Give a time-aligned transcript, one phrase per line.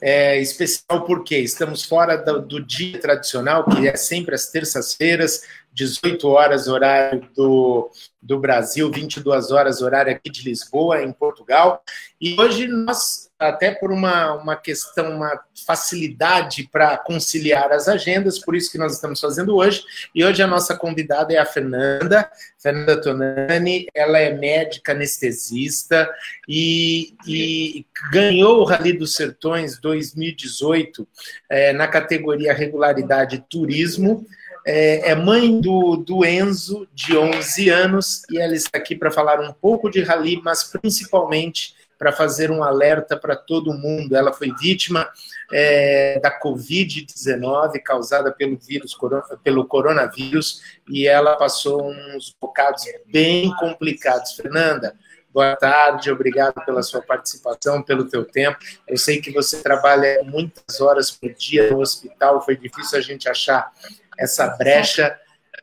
[0.00, 5.42] É especial porque estamos fora do, do dia tradicional, que é sempre às terças-feiras,
[5.76, 7.90] 18 horas, horário do,
[8.22, 11.84] do Brasil, 22 horas, horário aqui de Lisboa, em Portugal.
[12.18, 18.56] E hoje nós, até por uma, uma questão, uma facilidade para conciliar as agendas, por
[18.56, 19.84] isso que nós estamos fazendo hoje.
[20.14, 22.26] E hoje a nossa convidada é a Fernanda,
[22.58, 26.08] Fernanda Tonani, ela é médica anestesista
[26.48, 31.06] e, e ganhou o Rally dos Sertões 2018
[31.50, 34.26] é, na categoria regularidade turismo
[34.68, 39.40] é, é, mãe do, do Enzo, de 11 anos, e ela está aqui para falar
[39.40, 44.16] um pouco de rally, mas principalmente para fazer um alerta para todo mundo.
[44.16, 45.08] Ela foi vítima
[45.52, 48.96] é, da Covid-19, causada pelo vírus,
[49.44, 54.32] pelo coronavírus, e ela passou uns bocados bem complicados.
[54.32, 54.96] Fernanda,
[55.32, 58.58] boa tarde, obrigado pela sua participação, pelo teu tempo.
[58.88, 63.28] Eu sei que você trabalha muitas horas por dia no hospital, foi difícil a gente
[63.28, 63.72] achar
[64.18, 65.18] essa brecha.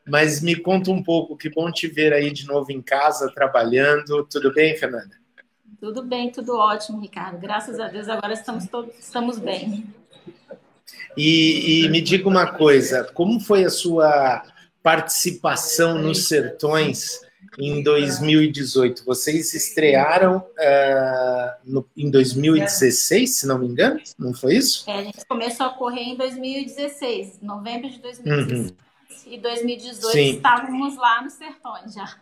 [0.05, 4.25] Mas me conta um pouco, que bom te ver aí de novo em casa, trabalhando.
[4.25, 5.15] Tudo bem, Fernanda?
[5.79, 7.37] Tudo bem, tudo ótimo, Ricardo.
[7.39, 9.85] Graças a Deus, agora estamos todos estamos bem.
[11.15, 14.43] E, e me diga uma coisa, como foi a sua
[14.81, 17.21] participação nos Sertões
[17.57, 19.05] em 2018.
[19.05, 24.89] Vocês estrearam uh, no, em 2016, se não me engano, não foi isso?
[24.89, 28.71] É, a gente começou a correr em 2016, novembro de 2016.
[28.71, 28.77] Uhum.
[29.27, 30.35] E 2018 Sim.
[30.35, 32.15] estávamos lá nos Sertões já.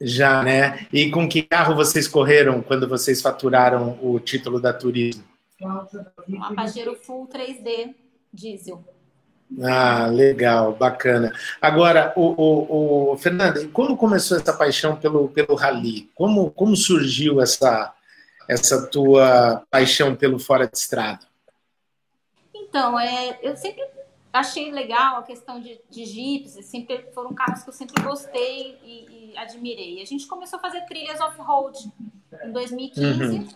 [0.00, 0.86] Já, né?
[0.92, 5.24] E com que carro vocês correram quando vocês faturaram o título da Turismo?
[6.26, 7.94] Uma Pajero Full 3D
[8.32, 8.82] diesel.
[9.58, 11.32] Ah, legal, bacana.
[11.60, 16.08] Agora, o, o, o Fernando, como começou essa paixão pelo, pelo rally?
[16.14, 17.92] Como, como surgiu essa,
[18.48, 21.26] essa tua paixão pelo fora de estrada?
[22.54, 23.84] Então, é, eu sempre
[24.32, 29.32] achei legal a questão de, de jipes, sempre foram carros que eu sempre gostei e,
[29.32, 30.00] e admirei.
[30.00, 31.90] A gente começou a fazer trilhas off-road
[32.44, 33.48] em 2015 uhum.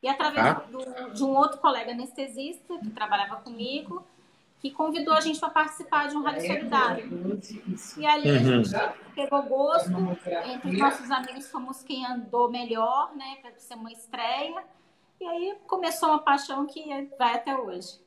[0.00, 0.64] e através ah.
[0.70, 4.06] do, de um outro colega anestesista que trabalhava comigo,
[4.64, 7.38] que convidou a gente para participar de um rally solidário.
[7.98, 8.36] E ali uhum.
[8.36, 8.74] a gente
[9.14, 9.90] pegou gosto,
[10.46, 14.64] entre os nossos amigos fomos quem andou melhor, né, para ser uma estreia.
[15.20, 16.82] E aí começou uma paixão que
[17.18, 18.02] vai até hoje.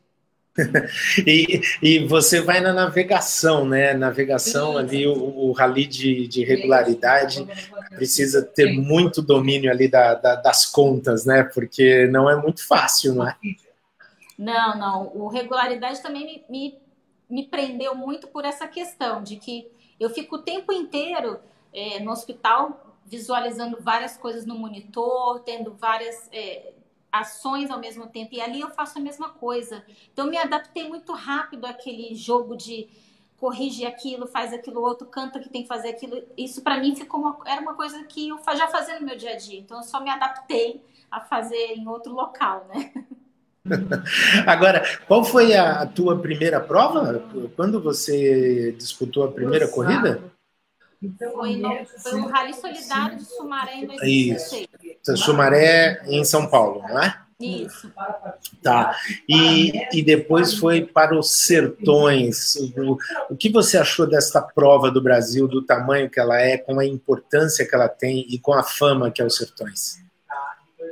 [1.27, 3.93] e, e você vai na navegação, né?
[3.93, 4.79] Navegação Sim.
[4.79, 7.47] ali, o, o rally de, de, regularidade
[7.89, 11.43] precisa ter muito domínio ali da, da, das contas, né?
[11.43, 13.35] Porque não é muito fácil, não é?
[14.37, 15.11] Não, não.
[15.15, 16.79] O regularidade também me, me,
[17.29, 21.39] me prendeu muito por essa questão de que eu fico o tempo inteiro
[21.73, 26.73] é, no hospital visualizando várias coisas no monitor, tendo várias é,
[27.11, 28.35] ações ao mesmo tempo.
[28.35, 29.83] E ali eu faço a mesma coisa.
[30.11, 32.87] Então, me adaptei muito rápido àquele jogo de
[33.37, 36.21] corrige aquilo, faz aquilo outro, canta que tem que fazer aquilo.
[36.35, 39.31] Isso para mim ficou uma, era uma coisa que eu já fazia no meu dia
[39.31, 39.59] a dia.
[39.59, 42.91] Então, eu só me adaptei a fazer em outro local, né?
[44.45, 47.23] Agora, qual foi a tua primeira prova?
[47.55, 50.21] Quando você disputou a primeira corrida?
[51.19, 54.67] Foi no, foi no Rally Solidário de Sumaré em 2016.
[54.83, 55.17] Isso.
[55.17, 57.21] Sumaré em São Paulo, não é?
[57.39, 57.93] Isso.
[58.63, 58.97] Tá.
[59.29, 62.55] E, e depois foi para os Sertões.
[62.75, 62.97] O,
[63.29, 66.85] o que você achou desta prova do Brasil, do tamanho que ela é, com a
[66.85, 70.03] importância que ela tem e com a fama que é os Sertões?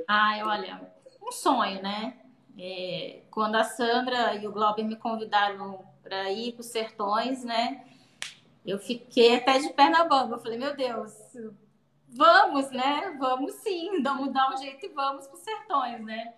[0.07, 0.79] Ai, olha,
[1.19, 2.13] um sonho, né?
[2.57, 7.85] É, quando a Sandra e o Glauber me convidaram para ir para os sertões, né?
[8.65, 10.35] Eu fiquei até de perna bamba.
[10.35, 11.13] Eu falei, meu Deus,
[12.07, 13.15] vamos, né?
[13.19, 16.33] Vamos sim, vamos dar um jeito e vamos para os sertões, né?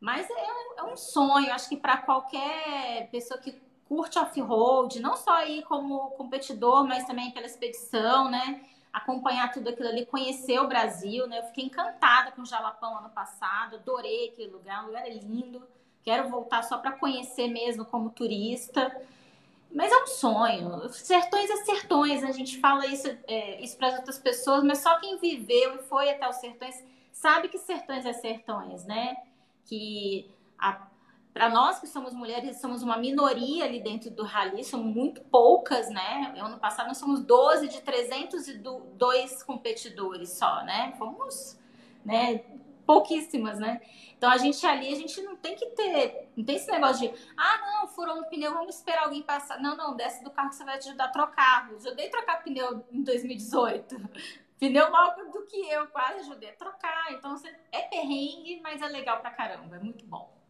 [0.00, 5.44] Mas é, é um sonho, acho que para qualquer pessoa que curte off-road, não só
[5.44, 8.62] ir como competidor, mas também pela expedição, né?
[8.92, 11.38] Acompanhar tudo aquilo ali, conhecer o Brasil, né?
[11.38, 15.62] Eu fiquei encantada com o Jalapão ano passado, adorei aquele lugar, o lugar é lindo.
[16.02, 18.94] Quero voltar só para conhecer mesmo como turista.
[19.72, 20.88] Mas é um sonho.
[20.90, 24.98] Sertões é sertões, a gente fala isso, é, isso para as outras pessoas, mas só
[24.98, 26.82] quem viveu e foi até os sertões
[27.22, 29.16] sabe que sertões é sertões, né?
[29.64, 30.28] Que
[30.58, 30.72] a
[31.32, 35.88] para nós que somos mulheres, somos uma minoria ali dentro do rally, somos muito poucas,
[35.88, 36.34] né?
[36.36, 40.92] Ano passado nós somos 12 de 302 competidores só, né?
[40.98, 41.58] Fomos,
[42.04, 42.44] né?
[42.84, 43.80] Pouquíssimas, né?
[44.18, 47.14] Então a gente ali, a gente não tem que ter, não tem esse negócio de,
[47.34, 49.58] ah, não, furou um pneu, vamos esperar alguém passar.
[49.58, 51.70] Não, não, desce do carro que você vai te ajudar a trocar.
[51.70, 53.96] Eu ajudei trocar pneu em 2018.
[54.60, 57.12] Pneu maior do que eu, quase ajudei a trocar.
[57.12, 57.34] Então
[57.72, 60.41] é perrengue, mas é legal pra caramba, é muito bom.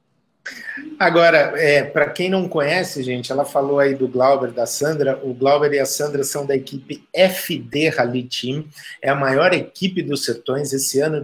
[0.99, 5.21] Agora, é, para quem não conhece, gente, ela falou aí do Glauber, da Sandra.
[5.23, 8.65] O Glauber e a Sandra são da equipe FD Rally Team,
[9.01, 10.73] é a maior equipe dos Sertões.
[10.73, 11.23] Esse ano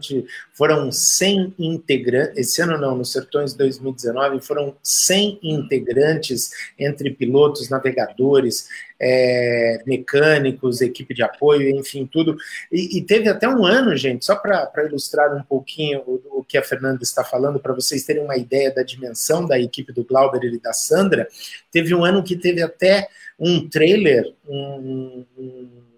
[0.53, 8.69] foram 100 integrantes, esse ano não, nos Sertões 2019, foram 100 integrantes entre pilotos, navegadores,
[9.01, 12.37] é, mecânicos, equipe de apoio, enfim, tudo.
[12.71, 16.59] E, e teve até um ano, gente, só para ilustrar um pouquinho o, o, que
[16.59, 20.45] a Fernanda está falando, para vocês terem uma ideia da dimensão da equipe do Glauber
[20.45, 21.29] e da Sandra,
[21.71, 23.09] teve um ano que teve até
[23.39, 25.89] um trailer, um, um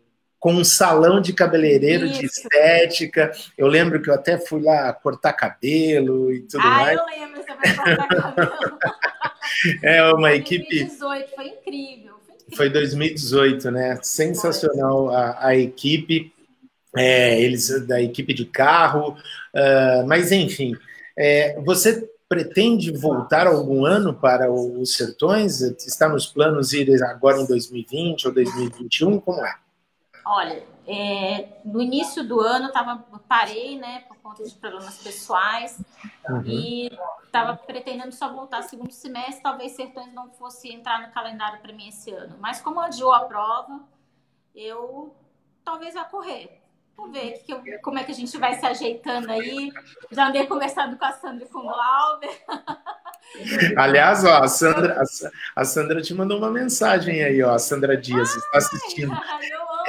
[0.41, 2.21] com um salão de cabeleireiro Isso.
[2.21, 3.31] de estética.
[3.59, 6.99] Eu lembro que eu até fui lá cortar cabelo e tudo ah, mais.
[6.99, 8.79] Ah, eu lembro, você vai cortar cabelo.
[9.85, 10.87] é uma equipe.
[10.87, 12.20] 2018, foi incrível.
[12.57, 13.99] Foi 2018, né?
[14.03, 16.33] Sensacional a, a equipe,
[16.97, 19.17] é, eles da equipe de carro,
[19.55, 20.75] uh, mas enfim,
[21.17, 25.61] é, você pretende voltar algum ano para os Sertões?
[25.61, 29.21] Está nos planos ir agora em 2020 ou 2021?
[29.21, 29.55] Como é?
[30.25, 30.63] Olha,
[30.93, 32.97] é, no início do ano eu tava,
[33.29, 35.81] parei, né, por conta de problemas pessoais
[36.29, 36.43] uhum.
[36.45, 36.91] e
[37.23, 41.89] estava pretendendo só voltar segundo semestre, talvez Sertões não fosse entrar no calendário para mim
[41.89, 42.37] esse ano.
[42.41, 43.81] Mas como adiou a prova,
[44.53, 45.15] eu
[45.65, 46.61] talvez vá correr.
[46.97, 49.73] Vamos ver que eu, como é que a gente vai se ajeitando aí.
[50.11, 52.45] Já andei conversando com a Sandra e com o Glauber.
[53.79, 55.01] Aliás, ó, a Sandra,
[55.55, 57.55] a, Sandra te mandou uma mensagem aí, ó.
[57.55, 59.13] A Sandra Dias está assistindo.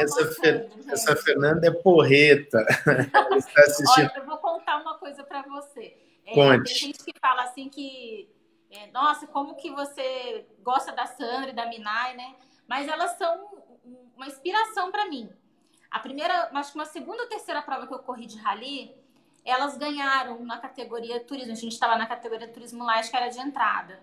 [0.02, 2.66] Essa, Sandra, essa Fernanda é porreta.
[3.38, 4.10] está assistindo.
[4.12, 5.98] Olha, eu vou contar uma coisa para você.
[6.26, 6.74] É, Conte.
[6.74, 8.30] Tem gente que fala assim que,
[8.70, 12.36] é, nossa, como que você gosta da Sandra e da Minai, né?
[12.68, 13.50] Mas elas são
[14.16, 15.30] uma inspiração para mim.
[15.90, 18.96] A primeira, acho que uma segunda ou terceira prova que eu corri de rally,
[19.44, 21.52] elas ganharam na categoria turismo.
[21.52, 24.02] A gente estava na categoria turismo lá, acho que era de entrada.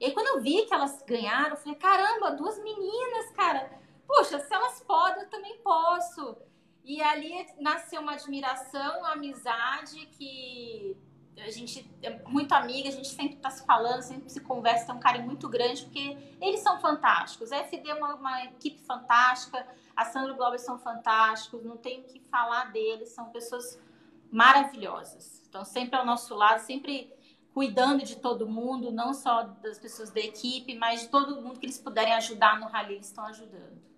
[0.00, 3.70] E aí, quando eu vi que elas ganharam, eu falei, caramba, duas meninas, cara.
[4.14, 6.36] Poxa, se elas podem, eu também posso.
[6.84, 10.94] E ali nasceu uma admiração, uma amizade que
[11.38, 14.94] a gente é muito amiga, a gente sempre está se falando, sempre se conversa, tem
[14.94, 17.52] um carinho muito grande, porque eles são fantásticos.
[17.52, 19.66] A FD é uma, uma equipe fantástica,
[19.96, 23.80] a Sandra Glauber são fantásticos, não tenho o que falar deles, são pessoas
[24.30, 25.40] maravilhosas.
[25.40, 27.10] Estão sempre ao nosso lado, sempre
[27.54, 31.64] cuidando de todo mundo, não só das pessoas da equipe, mas de todo mundo que
[31.64, 33.91] eles puderem ajudar no rally, eles estão ajudando.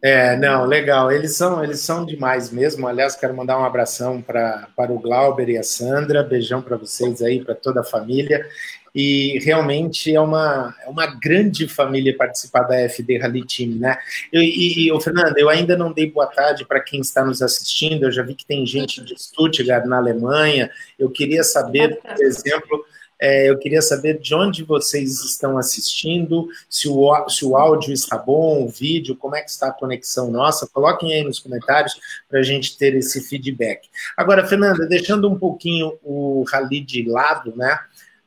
[0.00, 1.10] É, não, legal.
[1.10, 2.86] Eles são, eles são demais mesmo.
[2.86, 6.22] Aliás, quero mandar um abração para o Glauber e a Sandra.
[6.22, 8.46] Beijão para vocês aí, para toda a família.
[8.94, 13.98] E realmente é uma, é uma grande família participar da FD Rally Team, né?
[14.32, 18.04] Eu, e, e, Fernando, eu ainda não dei boa tarde para quem está nos assistindo.
[18.04, 20.70] Eu já vi que tem gente de Stuttgart, na Alemanha.
[20.98, 22.84] Eu queria saber, por exemplo
[23.20, 28.16] é, eu queria saber de onde vocês estão assistindo, se o, se o áudio está
[28.16, 30.68] bom, o vídeo, como é que está a conexão nossa.
[30.72, 31.98] Coloquem aí nos comentários
[32.28, 33.88] para a gente ter esse feedback.
[34.16, 37.78] Agora, Fernanda, deixando um pouquinho o rally de lado, né?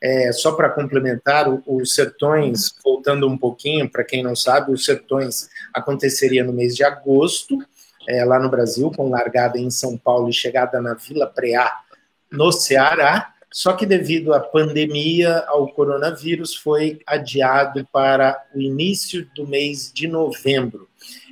[0.03, 5.47] É, só para complementar, os Sertões, voltando um pouquinho, para quem não sabe, os Sertões
[5.71, 7.59] aconteceria no mês de agosto,
[8.09, 11.81] é, lá no Brasil, com largada em São Paulo e chegada na Vila Preá,
[12.31, 13.30] no Ceará.
[13.51, 20.07] Só que devido à pandemia, ao coronavírus, foi adiado para o início do mês de
[20.07, 20.87] novembro.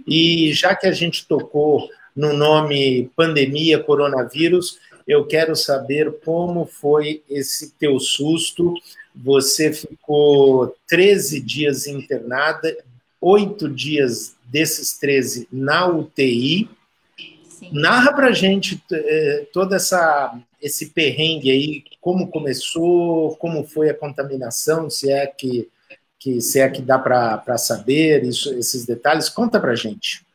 [0.05, 7.23] E já que a gente tocou no nome pandemia, coronavírus, eu quero saber como foi
[7.29, 8.73] esse teu susto.
[9.15, 12.75] Você ficou 13 dias internada,
[13.21, 16.69] oito dias desses 13 na UTI.
[17.47, 17.69] Sim.
[17.71, 24.89] Narra pra gente eh, toda essa esse perrengue aí, como começou, como foi a contaminação,
[24.89, 25.69] se é que,
[26.17, 30.25] que se é que dá para saber isso, esses detalhes, conta para gente.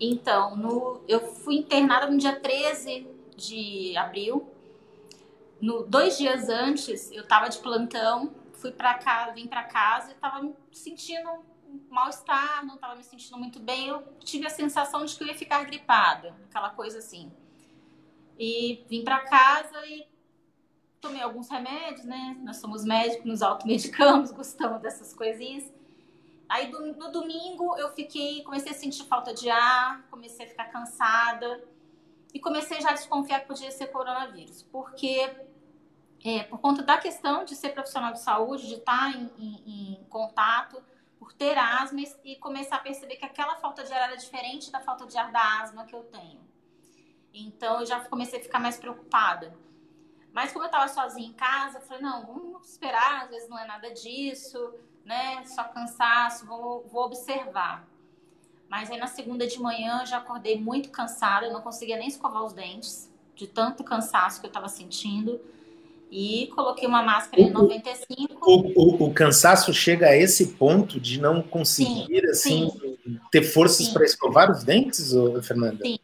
[0.00, 4.48] Então, no, eu fui internada no dia 13 de abril.
[5.60, 10.14] No, dois dias antes, eu estava de plantão, fui para casa, vim para casa e
[10.14, 11.28] estava me sentindo
[11.90, 13.88] mal-estar, não estava me sentindo muito bem.
[13.88, 17.30] Eu tive a sensação de que eu ia ficar gripada, aquela coisa assim.
[18.38, 20.06] E vim para casa e
[21.00, 22.36] tomei alguns remédios, né?
[22.42, 25.72] Nós somos médicos, nos automedicamos, gostamos dessas coisinhas.
[26.48, 31.62] Aí no domingo eu fiquei, comecei a sentir falta de ar, comecei a ficar cansada
[32.32, 35.30] e comecei já a desconfiar que podia ser coronavírus, porque
[36.24, 40.04] é, por conta da questão de ser profissional de saúde, de estar em, em, em
[40.08, 40.82] contato,
[41.18, 44.80] por ter asma e começar a perceber que aquela falta de ar era diferente da
[44.80, 46.40] falta de ar da asma que eu tenho.
[47.32, 49.54] Então eu já comecei a ficar mais preocupada.
[50.32, 53.58] Mas como eu estava sozinha em casa, eu falei, não, vamos esperar, às vezes não
[53.58, 55.42] é nada disso, né?
[55.46, 57.88] Só cansaço, vou, vou observar.
[58.68, 62.08] Mas aí na segunda de manhã eu já acordei muito cansada, eu não conseguia nem
[62.08, 65.40] escovar os dentes, de tanto cansaço que eu estava sentindo.
[66.10, 68.38] E coloquei uma máscara em 95.
[68.42, 73.20] O, o, o, cansaço chega a esse ponto de não conseguir, sim, assim, sim.
[73.30, 75.84] ter forças para escovar os dentes, Fernanda?
[75.84, 75.98] Sim,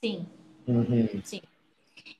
[0.00, 0.26] sim.
[0.66, 1.20] Uhum.
[1.24, 1.42] sim.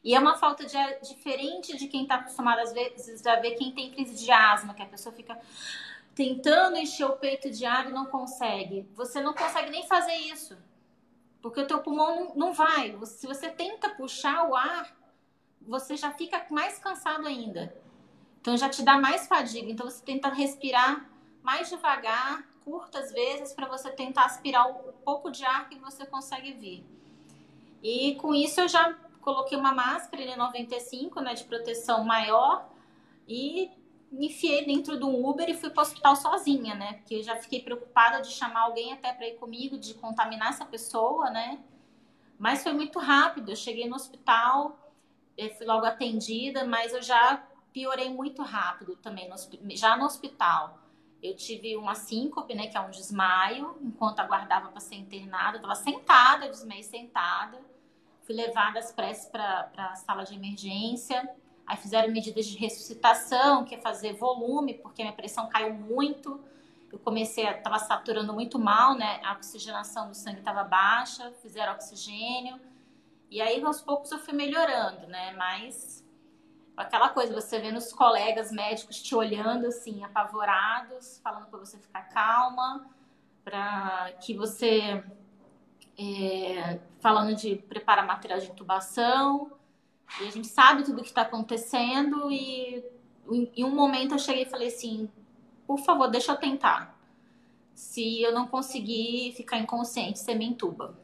[0.03, 3.53] E é uma falta de ar diferente de quem está acostumado, às vezes, a ver
[3.53, 5.38] quem tem crise de asma, que a pessoa fica
[6.15, 8.88] tentando encher o peito de ar e não consegue.
[8.95, 10.57] Você não consegue nem fazer isso.
[11.43, 12.97] Porque o teu pulmão não, vai.
[13.05, 14.97] Se você tenta puxar o ar,
[15.61, 17.75] você já fica mais cansado ainda.
[18.41, 19.71] Então já te dá mais fadiga.
[19.71, 21.09] Então você tenta respirar
[21.43, 26.53] mais devagar, curtas vezes, para você tentar aspirar o pouco de ar que você consegue
[26.53, 26.96] vir.
[27.88, 32.69] E com isso eu já coloquei uma máscara N95, né, de proteção maior
[33.28, 33.71] e
[34.11, 36.95] me enfiei dentro do Uber e fui para o hospital sozinha, né?
[36.95, 40.64] Porque eu já fiquei preocupada de chamar alguém até para ir comigo, de contaminar essa
[40.64, 41.61] pessoa, né?
[42.37, 43.52] Mas foi muito rápido.
[43.52, 44.76] Eu cheguei no hospital,
[45.57, 47.40] fui logo atendida, mas eu já
[47.73, 49.37] piorei muito rápido também, no,
[49.76, 50.81] já no hospital.
[51.23, 55.59] Eu tive uma síncope, né, que é um desmaio, enquanto aguardava para ser internada.
[55.59, 57.75] Eu estava sentada, eu desmaiei sentada.
[58.26, 61.26] Fui levada às pressas para a sala de emergência
[61.66, 66.40] Aí fizeram medidas de ressuscitação, que é fazer volume, porque minha pressão caiu muito.
[66.92, 69.21] Eu comecei estava saturando muito mal, né?
[69.25, 72.61] A oxigenação do sangue estava baixa, fizeram oxigênio.
[73.28, 75.33] E aí aos poucos eu fui melhorando, né?
[75.33, 76.06] Mas
[76.76, 82.02] aquela coisa, você vendo os colegas médicos te olhando assim, apavorados, falando para você ficar
[82.11, 82.88] calma,
[83.42, 85.02] para que você
[85.99, 89.53] é, falando de preparar material de intubação,
[90.21, 92.85] e a gente sabe tudo o que está acontecendo e
[93.31, 95.09] em um momento eu cheguei e falei assim,
[95.67, 96.97] por favor, deixa eu tentar.
[97.75, 100.95] Se eu não conseguir ficar inconsciente, você me entuba.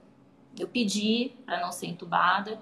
[0.59, 2.61] Eu pedi para não ser entubada.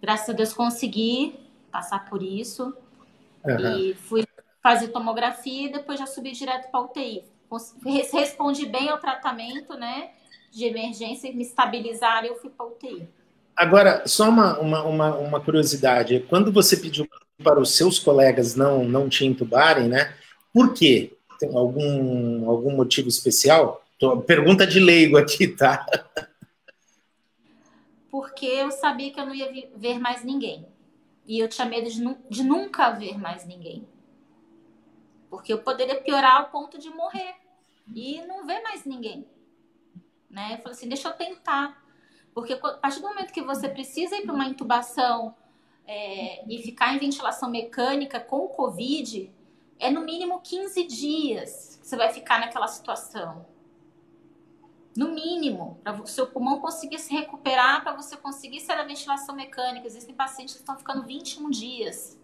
[0.00, 1.38] Graças a Deus consegui
[1.70, 2.76] passar por isso.
[3.44, 3.78] Uhum.
[3.78, 4.26] E fui
[4.62, 7.24] fazer tomografia e depois já subi direto para UTI.
[8.12, 10.10] Respondi bem ao tratamento, né?
[10.52, 13.08] De emergência, me estabilizaram e eu fui para UTI.
[13.56, 16.20] Agora, só uma, uma, uma, uma, curiosidade.
[16.28, 17.08] Quando você pediu
[17.42, 20.14] para os seus colegas não, não te entubarem, né?
[20.52, 21.16] Por quê?
[21.38, 23.82] Tem algum, algum motivo especial?
[24.26, 25.86] Pergunta de leigo aqui, tá?
[28.10, 30.66] Porque eu sabia que eu não ia ver mais ninguém.
[31.26, 33.86] E eu tinha medo de, de nunca ver mais ninguém.
[35.30, 37.34] Porque eu poderia piorar ao ponto de morrer
[37.94, 39.24] e não ver mais ninguém.
[40.32, 40.54] Né?
[40.54, 41.80] Eu falei assim, deixa eu tentar.
[42.34, 45.34] Porque a partir do momento que você precisa ir para uma intubação
[45.86, 49.30] é, e ficar em ventilação mecânica com o Covid,
[49.78, 53.44] é no mínimo 15 dias que você vai ficar naquela situação.
[54.96, 59.34] No mínimo, para o seu pulmão conseguir se recuperar, para você conseguir sair da ventilação
[59.34, 59.86] mecânica.
[59.86, 62.18] Existem pacientes que estão ficando 21 dias.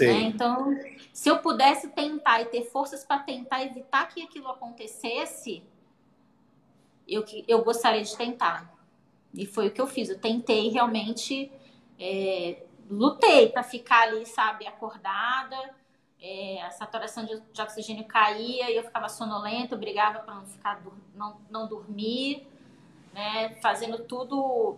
[0.00, 0.22] Né?
[0.22, 0.74] Então,
[1.12, 5.62] se eu pudesse tentar e ter forças para tentar evitar que aquilo acontecesse,
[7.10, 8.72] eu, eu gostaria de tentar.
[9.34, 10.08] E foi o que eu fiz.
[10.08, 11.50] Eu tentei realmente,
[11.98, 15.74] é, lutei para ficar ali, sabe, acordada.
[16.22, 20.82] É, a saturação de, de, oxigênio caía e eu ficava sonolenta, brigava para não ficar
[21.14, 22.46] não, não dormir,
[23.14, 24.76] né, fazendo tudo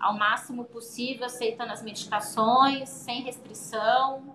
[0.00, 4.34] ao máximo possível, aceitando as medicações, sem restrição.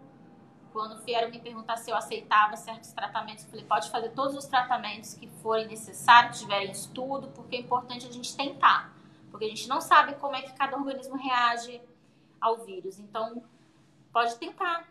[0.71, 4.45] Quando vieram me perguntar se eu aceitava certos tratamentos, eu falei, pode fazer todos os
[4.45, 8.97] tratamentos que forem necessários, que tiverem estudo, porque é importante a gente tentar
[9.29, 11.81] porque a gente não sabe como é que cada organismo reage
[12.39, 12.99] ao vírus.
[12.99, 13.43] Então,
[14.11, 14.87] pode tentar.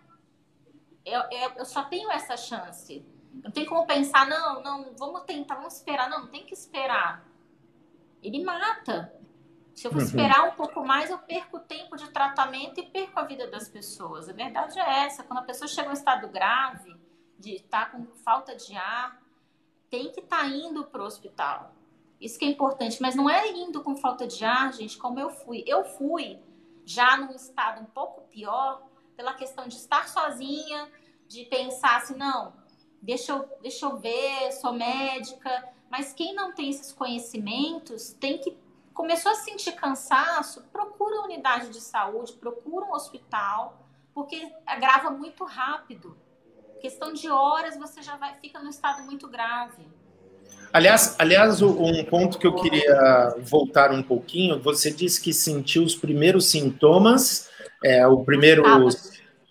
[1.05, 3.05] Eu, eu, eu só tenho essa chance.
[3.33, 6.09] Não tem como pensar, não, não, vamos tentar, vamos esperar.
[6.09, 7.25] Não, não tem que esperar.
[8.23, 9.13] Ele mata.
[9.77, 10.07] Se eu for uhum.
[10.07, 13.69] esperar um pouco mais, eu perco o tempo de tratamento e perco a vida das
[13.69, 14.27] pessoas.
[14.27, 15.23] A verdade é essa.
[15.23, 16.97] Quando a pessoa chega em um estado grave,
[17.39, 19.23] de estar tá com falta de ar,
[19.91, 21.75] tem que estar tá indo para o hospital.
[22.19, 25.29] Isso que é importante, mas não é indo com falta de ar, gente, como eu
[25.29, 25.63] fui.
[25.67, 26.41] Eu fui
[26.83, 28.83] já num estado um pouco pior
[29.15, 30.91] pela questão de estar sozinha,
[31.29, 32.55] de pensar assim, não,
[33.03, 35.69] deixa eu, deixa eu ver, sou médica.
[35.91, 38.57] Mas quem não tem esses conhecimentos tem que
[38.97, 45.45] começou a sentir cansaço, procura uma unidade de saúde, procura um hospital, porque agrava muito
[45.45, 46.17] rápido.
[46.81, 49.87] Questão de horas você já vai fica no estado muito grave.
[50.73, 55.95] Aliás, aliás, um ponto que eu queria voltar um pouquinho, você disse que sentiu os
[55.95, 57.51] primeiros sintomas
[57.85, 58.97] é, o primeiro sábado.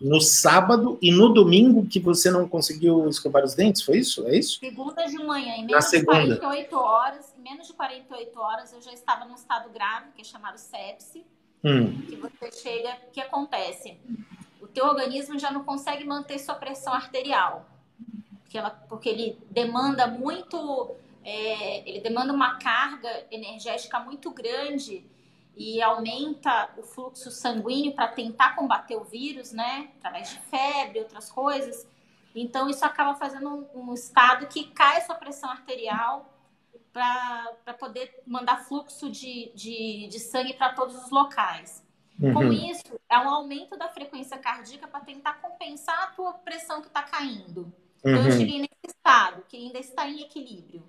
[0.01, 4.27] no sábado e no domingo que você não conseguiu escovar os dentes, foi isso?
[4.27, 4.59] É isso?
[4.59, 9.23] Segunda de manhã, em menos de 48 horas, menos de 48 horas eu já estava
[9.23, 11.23] num estado grave, que é chamado sepse,
[11.63, 12.01] hum.
[12.01, 13.99] que você chega, o que acontece?
[14.59, 17.69] O teu organismo já não consegue manter sua pressão arterial,
[18.41, 25.05] porque, ela, porque ele demanda muito, é, ele demanda uma carga energética muito grande
[25.55, 29.91] e aumenta o fluxo sanguíneo para tentar combater o vírus, né?
[29.99, 31.87] Através de febre, outras coisas.
[32.33, 36.34] Então, isso acaba fazendo um, um estado que cai a sua pressão arterial
[36.95, 41.83] para poder mandar fluxo de, de, de sangue para todos os locais.
[42.17, 42.33] Uhum.
[42.33, 46.87] Com isso, é um aumento da frequência cardíaca para tentar compensar a tua pressão que
[46.87, 47.69] está caindo.
[47.99, 48.27] Então, uhum.
[48.27, 50.81] eu cheguei nesse estado, que ainda está em equilíbrio.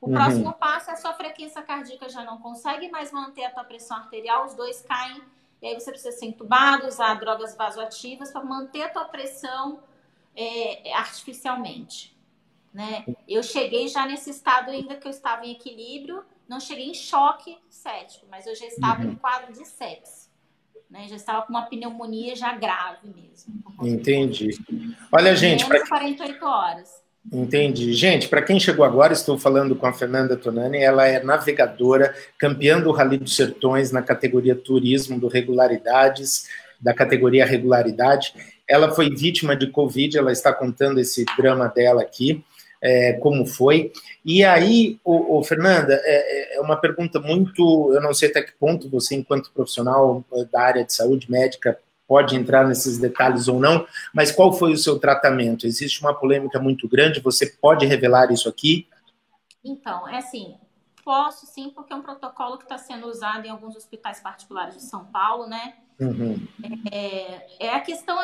[0.00, 0.14] O uhum.
[0.14, 3.96] próximo passo é a sua frequência cardíaca já não consegue mais manter a tua pressão
[3.96, 5.20] arterial, os dois caem,
[5.60, 9.82] e aí você precisa ser entubado, usar drogas vasoativas para manter a tua pressão
[10.36, 12.16] é, artificialmente.
[12.72, 13.04] Né?
[13.28, 17.58] Eu cheguei já nesse estado ainda que eu estava em equilíbrio, não cheguei em choque
[17.68, 19.12] cético, mas eu já estava uhum.
[19.12, 20.30] em quadro de sepsis.
[20.88, 21.06] Né?
[21.08, 23.62] Já estava com uma pneumonia já grave mesmo.
[23.82, 24.50] Entendi.
[25.12, 25.64] Olha, gente.
[25.66, 25.86] Pra...
[25.86, 27.00] 48 horas.
[27.32, 27.92] Entendi.
[27.92, 32.80] Gente, para quem chegou agora, estou falando com a Fernanda Tonani, ela é navegadora, campeã
[32.80, 36.48] do Rally dos Sertões na categoria Turismo do Regularidades,
[36.80, 38.34] da categoria Regularidade.
[38.66, 42.42] Ela foi vítima de Covid, ela está contando esse drama dela aqui,
[42.80, 43.92] é, como foi.
[44.24, 48.52] E aí, o, o Fernanda, é, é, uma pergunta muito, eu não sei até que
[48.52, 53.86] ponto você, enquanto profissional da área de saúde médica, pode entrar nesses detalhes ou não,
[54.12, 55.66] mas qual foi o seu tratamento?
[55.66, 58.88] Existe uma polêmica muito grande, você pode revelar isso aqui?
[59.62, 60.56] Então, é assim,
[61.04, 64.82] posso sim, porque é um protocolo que está sendo usado em alguns hospitais particulares de
[64.82, 65.74] São Paulo, né?
[66.00, 66.48] Uhum.
[66.90, 68.18] É, é, a questão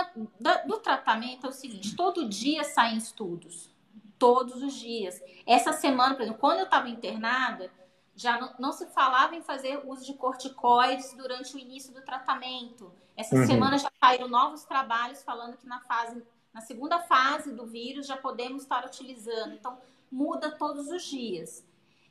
[0.66, 3.70] do tratamento é o seguinte: todo dia saem estudos,
[4.18, 5.22] todos os dias.
[5.46, 7.70] Essa semana, por exemplo, quando eu estava internada,
[8.14, 12.90] já não, não, se falava em fazer uso de corticoides durante o início do tratamento.
[13.16, 13.46] Essa uhum.
[13.46, 18.16] semana já saíram novos trabalhos falando que na fase, na segunda fase do vírus já
[18.16, 19.52] podemos estar utilizando.
[19.52, 19.76] Então,
[20.10, 21.64] muda todos os dias.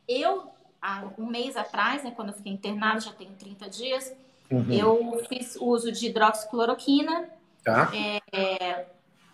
[0.07, 4.15] Eu, há um mês atrás, né, quando eu fiquei internada, já tem 30 dias,
[4.51, 4.71] uhum.
[4.71, 7.29] eu fiz uso de hidroxicloroquina,
[7.63, 7.91] tá.
[8.31, 8.85] é,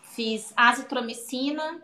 [0.03, 1.81] fiz azitromicina,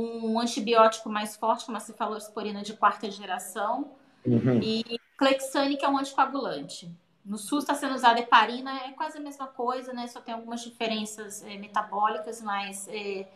[0.00, 3.92] um antibiótico mais forte, como a cefalosporina de quarta geração,
[4.24, 4.60] uhum.
[4.62, 6.90] e Clexane, que é um anticoagulante.
[7.24, 10.06] No SUS está sendo usada heparina, é quase a mesma coisa, né?
[10.06, 13.26] Só tem algumas diferenças é, metabólicas, mas é,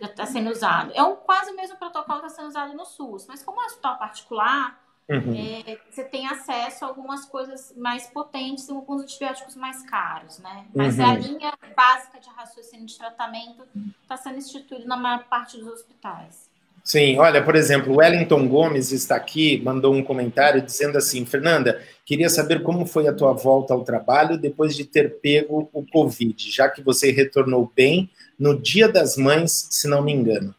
[0.00, 0.92] já está sendo usado.
[0.94, 3.64] É um, quase o mesmo protocolo que está sendo usado no SUS, mas como é
[3.64, 4.80] um hospital particular,
[5.14, 5.62] uhum.
[5.66, 10.66] é, você tem acesso a algumas coisas mais potentes e alguns antibióticos mais caros, né?
[10.74, 11.06] Mas uhum.
[11.06, 13.66] a linha básica de raciocínio de tratamento
[14.02, 16.50] está sendo instituída na maior parte dos hospitais.
[16.84, 21.80] Sim, olha, por exemplo, o Wellington Gomes está aqui, mandou um comentário dizendo assim: Fernanda,
[22.04, 26.50] queria saber como foi a tua volta ao trabalho depois de ter pego o Covid,
[26.50, 30.52] já que você retornou bem no Dia das Mães, se não me engano.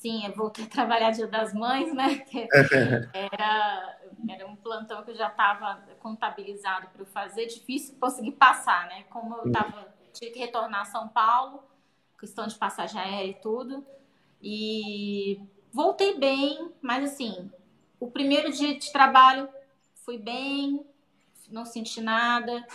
[0.00, 2.24] Sim, eu voltei a trabalhar Dia das Mães, né?
[3.12, 3.98] Era,
[4.30, 9.04] era um plantão que eu já estava contabilizado para fazer, difícil conseguir passar, né?
[9.10, 11.62] Como eu tava, tive que retornar a São Paulo,
[12.18, 13.84] questão de passagem aérea e tudo.
[14.42, 15.38] E
[15.70, 17.50] voltei bem, mas assim,
[17.98, 19.50] o primeiro dia de trabalho
[19.96, 20.82] fui bem,
[21.50, 22.66] não senti nada.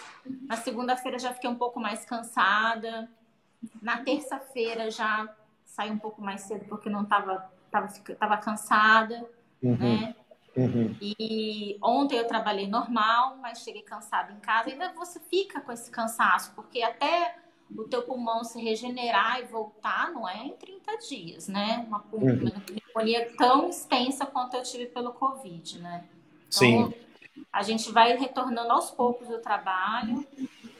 [0.47, 3.09] Na segunda-feira já fiquei um pouco mais cansada.
[3.81, 5.27] Na terça-feira já
[5.65, 9.29] saí um pouco mais cedo porque não estava tava, tava cansada,
[9.61, 9.77] uhum.
[9.77, 10.15] né?
[10.55, 10.95] Uhum.
[11.01, 14.69] E ontem eu trabalhei normal, mas cheguei cansada em casa.
[14.69, 17.35] Ainda você fica com esse cansaço, porque até
[17.75, 21.83] o teu pulmão se regenerar e voltar não é em 30 dias, né?
[21.87, 23.35] Uma pneumonia uhum.
[23.37, 26.05] tão extensa quanto eu tive pelo Covid, né?
[26.47, 26.93] Então, Sim.
[27.51, 30.25] a gente vai retornando aos poucos do trabalho,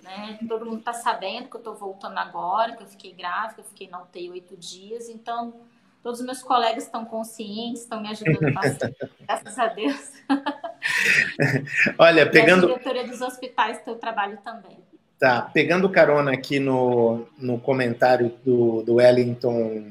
[0.05, 0.39] né?
[0.47, 3.65] Todo mundo tá sabendo que eu tô voltando agora, que eu fiquei grávida, que eu
[3.65, 5.55] fiquei na UTI oito dias, então
[6.03, 10.11] todos os meus colegas estão conscientes, estão me ajudando bastante, graças a Deus.
[11.97, 12.69] Olha, pegando...
[12.69, 14.77] E a diretoria dos hospitais, teu trabalho também.
[15.17, 19.83] Tá, pegando carona aqui no, no comentário do, do Wellington,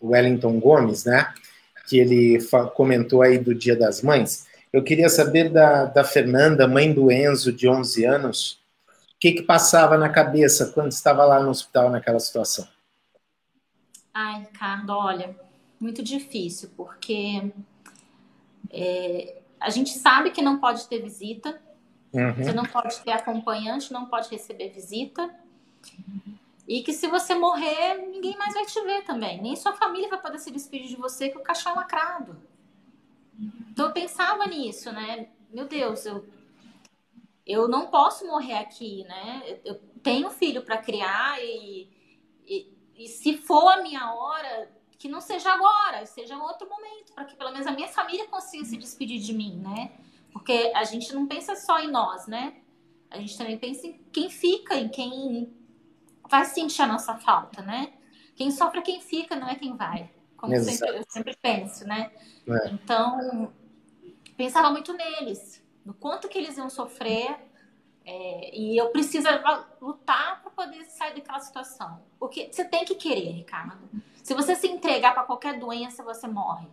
[0.00, 1.34] Wellington Gomes, né?
[1.86, 2.38] Que ele
[2.74, 4.46] comentou aí do Dia das Mães.
[4.72, 8.58] Eu queria saber da, da Fernanda, mãe do Enzo, de 11 anos,
[9.20, 12.66] que, que passava na cabeça quando estava lá no hospital naquela situação?
[14.12, 15.36] Ai, Ricardo, olha,
[15.80, 17.52] muito difícil, porque
[18.70, 21.60] é, a gente sabe que não pode ter visita,
[22.12, 22.34] Uhum.
[22.34, 25.30] Você não pode ter acompanhante, não pode receber visita.
[26.66, 29.40] E que se você morrer, ninguém mais vai te ver também.
[29.40, 32.36] Nem sua família vai poder se despedir de você que o caixão é lacrado.
[33.70, 35.28] Então eu pensava nisso, né?
[35.52, 36.26] Meu Deus, eu,
[37.48, 39.58] eu não posso morrer aqui, né?
[39.64, 41.88] Eu tenho filho para criar e,
[42.46, 47.24] e, e se for a minha hora, que não seja agora, seja outro momento, para
[47.24, 49.92] que pelo menos a minha família consiga se despedir de mim, né?
[50.30, 52.56] Porque a gente não pensa só em nós, né?
[53.10, 55.50] A gente também pensa em quem fica, em quem
[56.28, 57.94] vai sentir a nossa falta, né?
[58.36, 60.10] Quem sofre é quem fica, não é quem vai.
[60.36, 62.12] Como sempre, eu sempre penso, né?
[62.46, 62.68] É.
[62.70, 63.52] Então,
[64.36, 67.36] pensava muito neles, no quanto que eles iam sofrer.
[68.04, 69.28] É, e eu preciso
[69.82, 72.00] lutar para poder sair daquela situação.
[72.18, 73.78] Porque você tem que querer, Ricardo.
[74.22, 76.68] Se você se entregar para qualquer doença, você morre.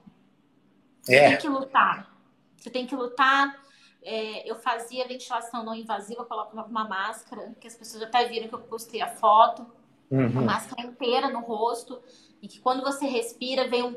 [1.01, 1.29] Você é.
[1.29, 2.09] tem que lutar.
[2.55, 3.61] Você tem que lutar.
[4.01, 8.55] É, eu fazia ventilação não invasiva, colocava uma máscara, que as pessoas até viram que
[8.55, 9.65] eu postei a foto.
[10.09, 10.27] Uhum.
[10.27, 12.01] Uma máscara inteira no rosto.
[12.41, 13.95] E que quando você respira, vem um,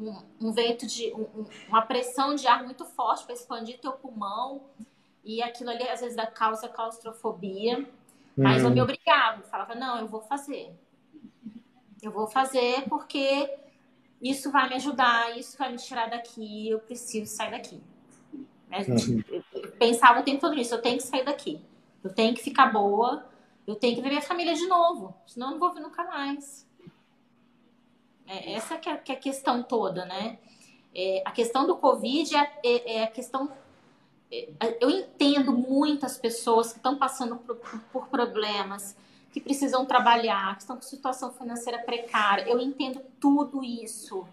[0.00, 1.12] um, um vento de.
[1.12, 4.62] Um, uma pressão de ar muito forte para expandir teu pulmão.
[5.24, 7.86] E aquilo ali, às vezes, dá causa claustrofobia.
[8.36, 9.42] Mas eu me obrigava.
[9.42, 10.72] Falava, não, eu vou fazer.
[12.00, 13.50] Eu vou fazer porque
[14.22, 17.80] isso vai me ajudar, isso vai me tirar daqui, eu preciso sair daqui.
[18.70, 19.22] Uhum.
[19.78, 21.60] pensava o tempo todo nisso, eu tenho que sair daqui.
[22.04, 23.26] Eu tenho que ficar boa,
[23.66, 26.67] eu tenho que ver minha família de novo, senão eu não vou ver nunca mais.
[28.28, 30.38] É, essa que é, que é, a questão toda, né?
[30.94, 33.50] É, a questão do Covid é, é, é a questão.
[34.30, 34.48] É,
[34.80, 37.56] eu entendo muitas pessoas que estão passando por,
[37.90, 38.94] por problemas,
[39.32, 42.46] que precisam trabalhar, que estão com situação financeira precária.
[42.46, 44.26] Eu entendo tudo isso.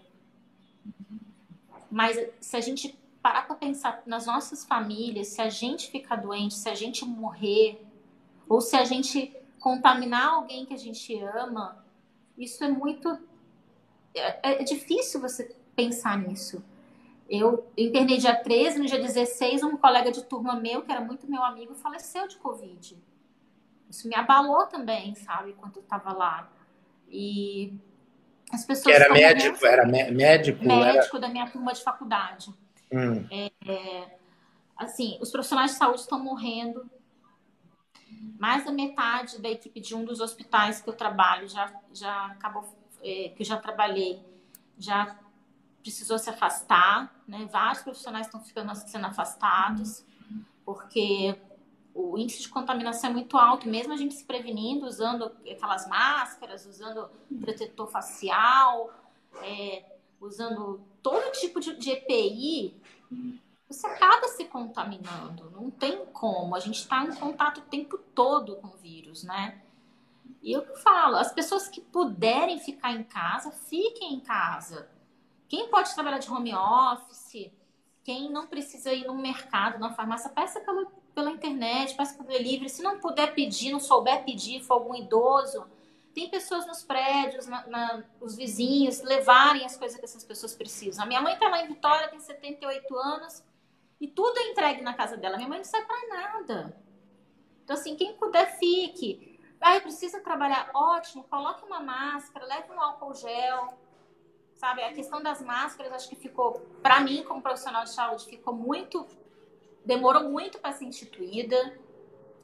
[1.90, 6.54] Mas se a gente parar para pensar nas nossas famílias, se a gente ficar doente,
[6.54, 7.80] se a gente morrer,
[8.48, 11.82] ou se a gente contaminar alguém que a gente ama,
[12.36, 13.18] isso é muito.
[14.18, 16.64] É, é difícil você pensar nisso.
[17.28, 21.28] Eu internei dia 13, no dia 16, um colega de turma meu, que era muito
[21.28, 22.96] meu amigo, faleceu de Covid.
[23.90, 26.50] Isso me abalou também, sabe, quando eu estava lá.
[27.08, 27.74] E
[28.52, 28.94] as pessoas.
[28.94, 30.64] Era médico, era médico?
[30.64, 31.26] Médico era...
[31.26, 32.54] da minha turma de faculdade.
[32.92, 33.26] Hum.
[33.30, 34.18] É, é,
[34.76, 36.88] assim, os profissionais de saúde estão morrendo.
[38.38, 42.64] Mais da metade da equipe de um dos hospitais que eu trabalho já, já acabou,
[43.06, 44.20] é, que eu já trabalhei,
[44.76, 45.16] já
[45.80, 47.48] precisou se afastar, né?
[47.50, 50.04] Vários profissionais estão ficando sendo afastados,
[50.64, 51.38] porque
[51.94, 56.66] o índice de contaminação é muito alto, mesmo a gente se prevenindo, usando aquelas máscaras,
[56.66, 57.08] usando
[57.40, 58.92] protetor facial,
[59.42, 59.84] é,
[60.20, 62.74] usando todo tipo de, de EPI,
[63.68, 65.50] você acaba se contaminando.
[65.50, 66.56] Não tem como.
[66.56, 69.62] A gente está em contato o tempo todo com o vírus, né?
[70.42, 74.88] E eu falo, as pessoas que puderem ficar em casa, fiquem em casa.
[75.48, 77.50] Quem pode trabalhar de home office,
[78.04, 82.68] quem não precisa ir no mercado, na farmácia, peça pela, pela internet, peça pelo delivery.
[82.68, 85.66] Se não puder pedir, não souber pedir, for algum idoso,
[86.14, 91.04] tem pessoas nos prédios, na, na, os vizinhos, levarem as coisas que essas pessoas precisam.
[91.04, 93.44] A minha mãe está lá em Vitória, tem 78 anos,
[94.00, 95.36] e tudo é entregue na casa dela.
[95.36, 96.76] Minha mãe não sai para nada.
[97.64, 99.35] Então, assim, quem puder, fique.
[99.68, 103.76] Ah, precisa trabalhar, ótimo, coloque uma máscara, leve um álcool gel.
[104.54, 108.54] Sabe, a questão das máscaras, acho que ficou, para mim, como profissional de saúde, ficou
[108.54, 109.04] muito.
[109.84, 111.76] Demorou muito para ser instituída,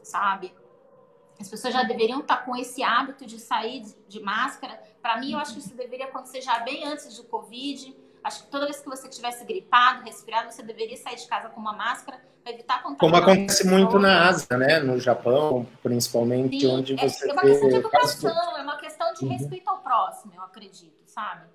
[0.02, 0.52] sabe?
[1.38, 4.82] As pessoas já deveriam estar com esse hábito de sair de, de máscara.
[5.00, 7.96] Para mim, eu acho que isso deveria acontecer já bem antes do Covid.
[8.22, 11.60] Acho que toda vez que você tivesse gripado, resfriado, você deveria sair de casa com
[11.60, 12.98] uma máscara para evitar contaminação.
[12.98, 14.78] Como acontece muito na Ásia, né?
[14.80, 19.12] No Japão, principalmente, Sim, onde é, você é uma questão de educação, é uma questão
[19.14, 19.32] de uhum.
[19.32, 21.46] respeito ao próximo, eu acredito, sabe?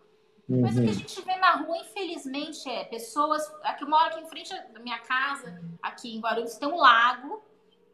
[0.49, 0.61] Uhum.
[0.61, 0.97] Mas o que a uhum.
[0.97, 3.43] gente vê na rua, infelizmente, é pessoas.
[3.63, 7.43] Aqui eu moro aqui em frente da minha casa, aqui em Guarulhos, tem um lago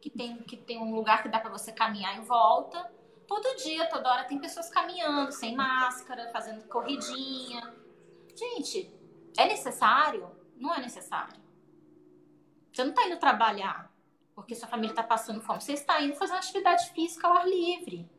[0.00, 2.90] que tem, que tem um lugar que dá para você caminhar em volta.
[3.26, 7.72] Todo dia, toda hora, tem pessoas caminhando sem máscara, fazendo corridinha.
[8.34, 8.92] Gente,
[9.36, 10.30] é necessário?
[10.56, 11.42] Não é necessário.
[12.72, 13.92] Você não está indo trabalhar
[14.34, 15.60] porque sua família está passando fome.
[15.60, 18.10] Você está indo fazer uma atividade física ao ar livre.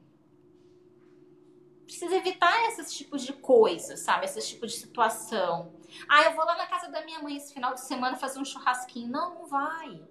[1.84, 4.25] Precisa evitar esses tipos de coisas, sabe?
[4.25, 5.73] Esse tipo de situação.
[6.08, 8.45] Ah, eu vou lá na casa da minha mãe esse final de semana fazer um
[8.45, 9.10] churrasquinho.
[9.10, 10.01] Não, não vai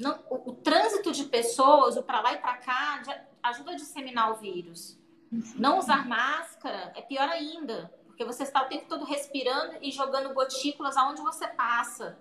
[0.00, 3.02] não, o, o, trânsito de pessoas, o para lá e para cá,
[3.42, 4.98] ajuda a disseminar o vírus.
[5.30, 10.34] Não usar máscara é pior ainda, porque você está o tempo todo respirando e jogando
[10.34, 12.18] gotículas aonde você passa.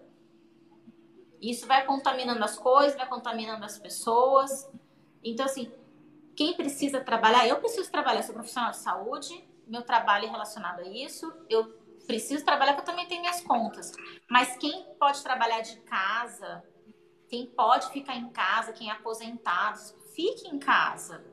[1.41, 4.69] Isso vai contaminando as coisas, vai contaminando as pessoas.
[5.23, 5.71] Então, assim,
[6.35, 10.87] quem precisa trabalhar, eu preciso trabalhar, sou profissional de saúde, meu trabalho é relacionado a
[10.87, 11.67] isso, eu
[12.05, 13.91] preciso trabalhar porque eu também tenho minhas contas.
[14.29, 16.63] Mas quem pode trabalhar de casa,
[17.27, 19.79] quem pode ficar em casa, quem é aposentado,
[20.15, 21.23] fique em casa.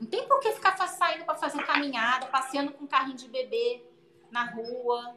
[0.00, 3.84] Não tem por que ficar saindo para fazer caminhada, passeando com carrinho de bebê
[4.30, 5.14] na rua,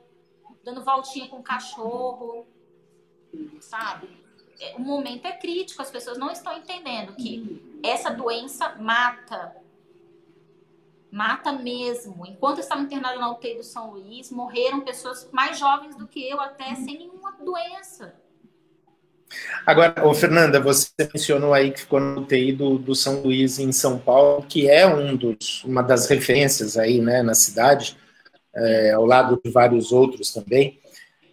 [0.61, 2.45] dando voltinha com cachorro,
[3.61, 4.21] sabe?
[4.59, 9.55] É, o momento é crítico, as pessoas não estão entendendo que essa doença mata.
[11.09, 12.25] Mata mesmo.
[12.25, 16.27] Enquanto eu estava internada na UTI do São Luís, morreram pessoas mais jovens do que
[16.27, 18.19] eu, até sem nenhuma doença.
[19.65, 23.71] Agora, ô Fernanda, você mencionou aí que ficou no UTI do, do São Luís em
[23.71, 27.97] São Paulo, que é um dos, uma das referências aí, né, na cidade,
[28.53, 30.79] é, ao lado de vários outros também.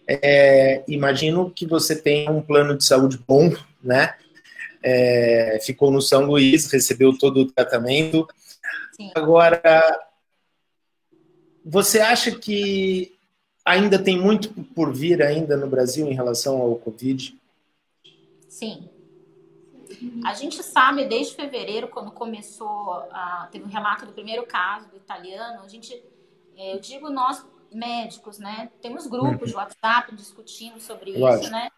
[0.07, 4.15] É, imagino que você tenha um plano de saúde bom, né?
[4.83, 8.27] É, ficou no São Luís, recebeu todo o tratamento.
[8.93, 9.11] Sim.
[9.13, 9.61] Agora,
[11.63, 13.15] você acha que
[13.63, 17.39] ainda tem muito por vir ainda no Brasil em relação ao Covid?
[18.61, 18.87] Sim.
[20.23, 24.97] A gente sabe desde fevereiro, quando começou, a, teve um relato do primeiro caso do
[24.97, 25.91] italiano, a gente,
[26.55, 28.71] é, eu digo nós médicos, né?
[28.79, 29.61] Temos grupos de uhum.
[29.61, 31.71] WhatsApp discutindo sobre isso, né?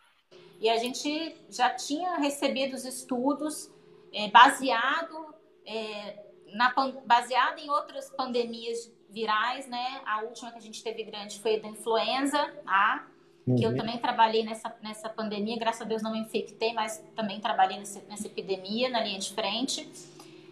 [0.60, 3.72] E a gente já tinha recebido os estudos
[4.12, 5.34] é, baseado,
[5.66, 6.22] é,
[6.54, 6.74] na,
[7.06, 10.02] baseado em outras pandemias virais, né?
[10.06, 13.08] A última que a gente teve grande foi a da influenza A,
[13.48, 13.56] uhum.
[13.56, 13.78] que eu uhum.
[13.78, 18.02] também trabalhei nessa, nessa pandemia, graças a Deus não me infectei, mas também trabalhei nessa,
[18.08, 19.90] nessa epidemia na linha de frente.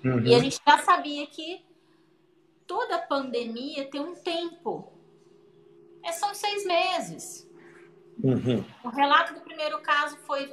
[0.03, 0.25] Uhum.
[0.25, 1.63] E a gente já sabia que
[2.65, 4.91] toda pandemia tem um tempo.
[6.03, 7.49] É, são seis meses.
[8.23, 8.63] Uhum.
[8.83, 10.51] O relato do primeiro caso foi.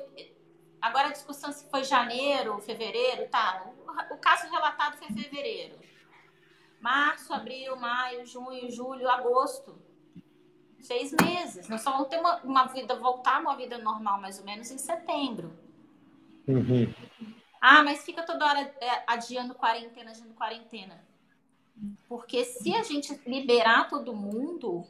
[0.80, 3.66] Agora a discussão se foi janeiro, fevereiro, tá.
[3.86, 5.76] O, o caso relatado foi fevereiro.
[6.80, 9.87] Março, abril, maio, junho, julho, agosto
[10.80, 11.68] seis meses.
[11.68, 14.70] Nós só vamos ter uma, uma vida, voltar a uma vida normal, mais ou menos,
[14.70, 15.52] em setembro.
[16.46, 16.92] Uhum.
[17.60, 21.04] Ah, mas fica toda hora é, adiando quarentena, adiando quarentena.
[22.08, 24.84] Porque se a gente liberar todo mundo,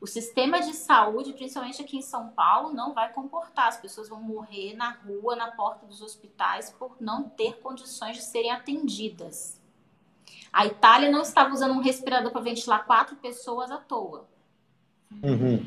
[0.00, 3.68] o sistema de saúde, principalmente aqui em São Paulo, não vai comportar.
[3.68, 8.22] As pessoas vão morrer na rua, na porta dos hospitais, por não ter condições de
[8.22, 9.60] serem atendidas.
[10.52, 14.26] A Itália não estava usando um respirador para ventilar quatro pessoas à toa.
[15.22, 15.66] Uhum.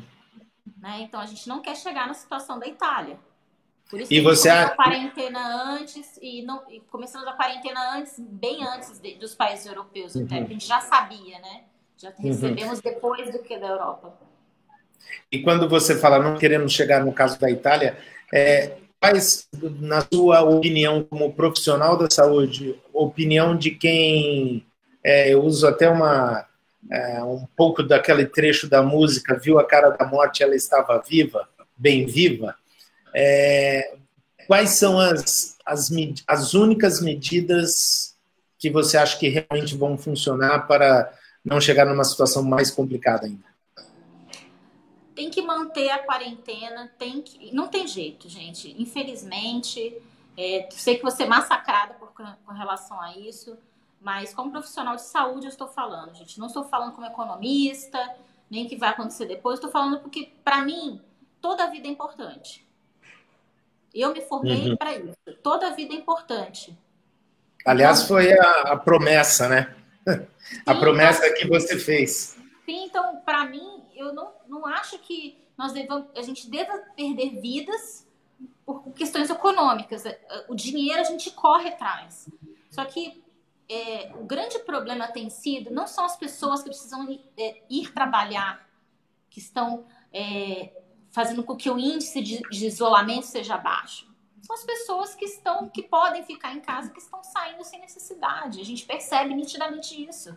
[0.78, 1.00] Né?
[1.02, 3.18] Então a gente não quer chegar na situação da Itália.
[3.88, 8.64] Por isso e você a quarentena antes e, não, e começamos a quarentena antes, bem
[8.64, 10.24] antes de, dos países europeus, uhum.
[10.24, 11.64] até, a gente já sabia, né?
[11.98, 12.14] Já uhum.
[12.28, 12.82] recebemos uhum.
[12.84, 14.14] depois do que da Europa.
[15.30, 17.98] E quando você fala não queremos chegar no caso da Itália,
[18.32, 19.48] é, quais,
[19.80, 24.64] na sua opinião como profissional da saúde, opinião de quem
[25.02, 26.46] é, eu uso até uma
[26.90, 31.48] é, um pouco daquele trecho da música, viu a cara da morte, ela estava viva,
[31.76, 32.54] bem viva.
[33.14, 33.96] É,
[34.46, 35.90] quais são as, as,
[36.26, 38.16] as únicas medidas
[38.58, 41.12] que você acha que realmente vão funcionar para
[41.44, 43.50] não chegar numa situação mais complicada ainda?
[45.14, 48.74] Tem que manter a quarentena, tem que, não tem jeito, gente.
[48.80, 49.96] Infelizmente,
[50.36, 53.56] é, sei que você é massacrada por, com relação a isso
[54.00, 56.38] mas como profissional de saúde eu estou falando, gente.
[56.40, 58.16] Não estou falando como economista,
[58.50, 59.58] nem o que vai acontecer depois.
[59.58, 61.00] Estou falando porque, para mim,
[61.40, 62.66] toda a vida é importante.
[63.94, 64.76] Eu me formei uhum.
[64.76, 65.16] para isso.
[65.42, 66.76] Toda a vida é importante.
[67.66, 69.76] Aliás, então, foi a, a, promessa, né?
[70.64, 72.38] a promessa então, que você fez.
[72.64, 77.38] Sim, então, para mim, eu não, não acho que nós devamos, a gente deva perder
[77.40, 78.06] vidas
[78.64, 80.04] por questões econômicas.
[80.48, 82.28] O dinheiro a gente corre atrás.
[82.70, 83.19] Só que
[83.70, 87.92] é, o grande problema tem sido não são as pessoas que precisam ir, é, ir
[87.92, 88.68] trabalhar,
[89.30, 90.72] que estão é,
[91.12, 94.10] fazendo com que o índice de, de, isolamento seja baixo.
[94.42, 98.60] São as pessoas que estão, que podem ficar em casa, que estão saindo sem necessidade.
[98.60, 100.36] A gente percebe nitidamente isso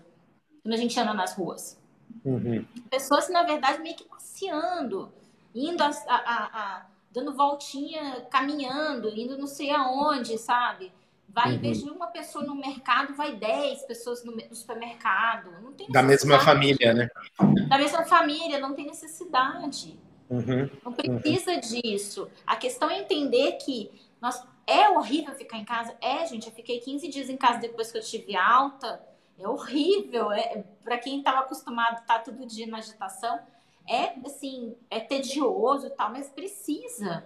[0.62, 1.82] quando a gente anda nas ruas.
[2.24, 2.64] Uhum.
[2.88, 5.12] Pessoas na verdade, meio que passeando,
[5.56, 10.94] indo a, a, a, dando voltinha, caminhando, indo não sei aonde, sabe?
[11.34, 11.56] Vai, uhum.
[11.56, 15.52] em vez de uma pessoa no mercado, vai 10 pessoas no, no supermercado.
[15.64, 17.10] Não tem da mesma família, né?
[17.68, 20.00] Da mesma família, não tem necessidade.
[20.30, 20.70] Uhum.
[20.86, 21.60] Não precisa uhum.
[21.60, 22.30] disso.
[22.46, 23.90] A questão é entender que
[24.22, 25.96] nós, é horrível ficar em casa.
[26.00, 29.02] É, gente, eu fiquei 15 dias em casa depois que eu tive alta.
[29.40, 30.32] É horrível.
[30.32, 33.40] É, para quem estava acostumado a estar todo dia na agitação,
[33.88, 37.26] é assim, é tedioso e tal, mas precisa.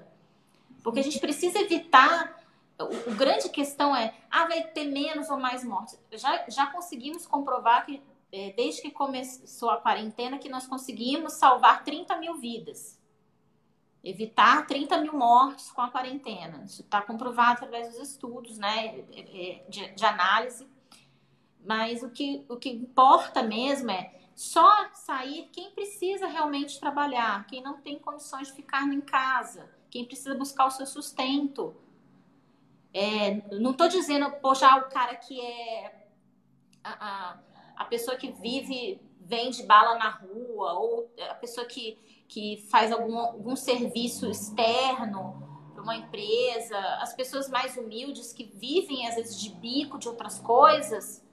[0.81, 2.36] Porque a gente precisa evitar.
[2.79, 5.99] O, o grande questão é, ah, vai ter menos ou mais mortes.
[6.11, 11.83] Já, já conseguimos comprovar que, é, desde que começou a quarentena, que nós conseguimos salvar
[11.83, 12.99] 30 mil vidas.
[14.03, 16.63] Evitar 30 mil mortes com a quarentena.
[16.65, 20.67] Isso está comprovado através dos estudos, né, é, é, de, de análise.
[21.65, 27.59] Mas o que, o que importa mesmo é só sair quem precisa realmente trabalhar, quem
[27.61, 31.75] não tem condições de ficar em casa, quem precisa buscar o seu sustento.
[32.93, 36.07] É, não estou dizendo, poxa, o cara que é
[36.83, 37.39] a, a,
[37.77, 41.97] a, pessoa que vive, vende bala na rua, ou a pessoa que,
[42.27, 49.07] que faz algum, algum serviço externo para uma empresa, as pessoas mais humildes que vivem,
[49.07, 51.25] às vezes, de bico, de outras coisas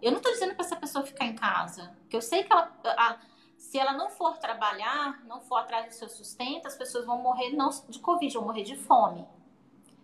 [0.00, 2.70] eu não estou dizendo para essa pessoa ficar em casa, porque eu sei que ela,
[2.84, 3.18] a,
[3.56, 7.50] se ela não for trabalhar, não for atrás do seu sustento, as pessoas vão morrer
[7.50, 9.26] não de Covid, vão morrer de fome.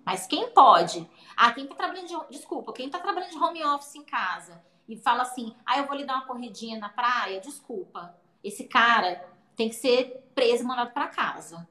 [0.05, 1.09] Mas quem pode?
[1.37, 4.97] Ah, quem está trabalhando de, desculpa, quem está trabalhando de home office em casa e
[4.97, 8.15] fala assim, ah, eu vou lhe dar uma corridinha na praia, desculpa.
[8.43, 9.25] Esse cara
[9.57, 11.69] tem que ser preso e mandado para casa.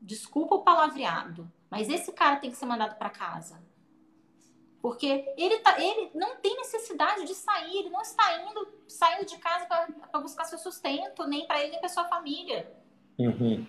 [0.00, 3.60] Desculpa o palavreado, mas esse cara tem que ser mandado para casa.
[4.80, 9.36] Porque ele, tá, ele não tem necessidade de sair, ele não está indo saindo de
[9.38, 12.72] casa para buscar seu sustento, nem para ele, nem para sua família.
[13.18, 13.66] Uhum.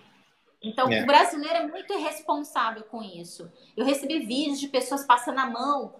[0.62, 1.02] Então, é.
[1.02, 3.50] o brasileiro é muito irresponsável com isso.
[3.76, 5.94] Eu recebi vídeos de pessoas passando a mão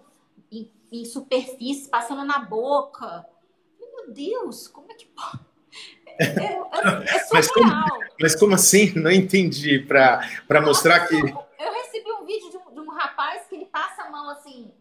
[0.51, 3.25] em, em superfícies, passando na boca.
[3.79, 5.49] Meu Deus, como é que pode?
[6.19, 7.33] É, é, é surreal.
[7.33, 7.71] Mas como,
[8.19, 8.93] mas como, assim?
[8.99, 9.79] Não entendi.
[9.79, 11.15] Para mostrar que.
[11.15, 14.71] Eu recebi um vídeo de um, de um rapaz que ele passa a mão assim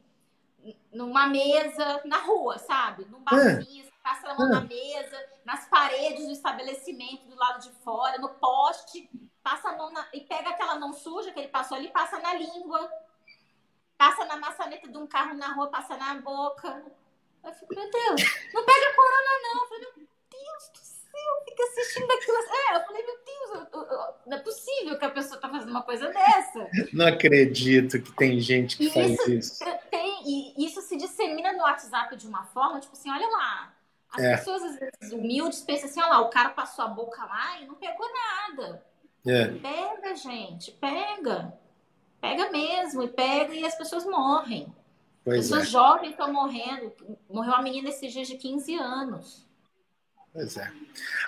[0.92, 3.06] numa mesa na rua, sabe?
[3.10, 3.90] Num barzinho, é.
[4.02, 4.50] passa a mão é.
[4.50, 9.08] na mesa, nas paredes do estabelecimento do lado de fora, no poste,
[9.48, 12.90] passa na, e pega aquela mão suja que ele passou ali, passa na língua,
[13.96, 16.84] passa na maçaneta de um carro na rua, passa na boca.
[17.42, 19.62] Eu fico, meu Deus, não pega corona não.
[19.62, 22.36] Eu falei, meu Deus do céu, fica assistindo aquilo.
[22.36, 25.70] É, eu falei, meu Deus, eu, eu, não é possível que a pessoa tá fazendo
[25.70, 26.68] uma coisa dessa.
[26.92, 29.32] Não acredito que tem gente que e faz isso.
[29.32, 29.64] isso.
[29.90, 33.74] Tem, e isso se dissemina no WhatsApp de uma forma, tipo assim, olha lá.
[34.10, 34.36] As é.
[34.36, 37.66] pessoas, às vezes, humildes, pensam assim, olha lá, o cara passou a boca lá e
[37.66, 38.82] não pegou nada.
[39.26, 39.46] É.
[39.48, 41.52] Pega, gente, pega.
[42.20, 44.66] Pega mesmo, e pega e as pessoas morrem.
[45.24, 45.70] Pois pessoas é.
[45.70, 46.92] jovens estão morrendo.
[47.30, 49.46] Morreu uma menina esses dias de 15 anos.
[50.32, 50.70] Pois é.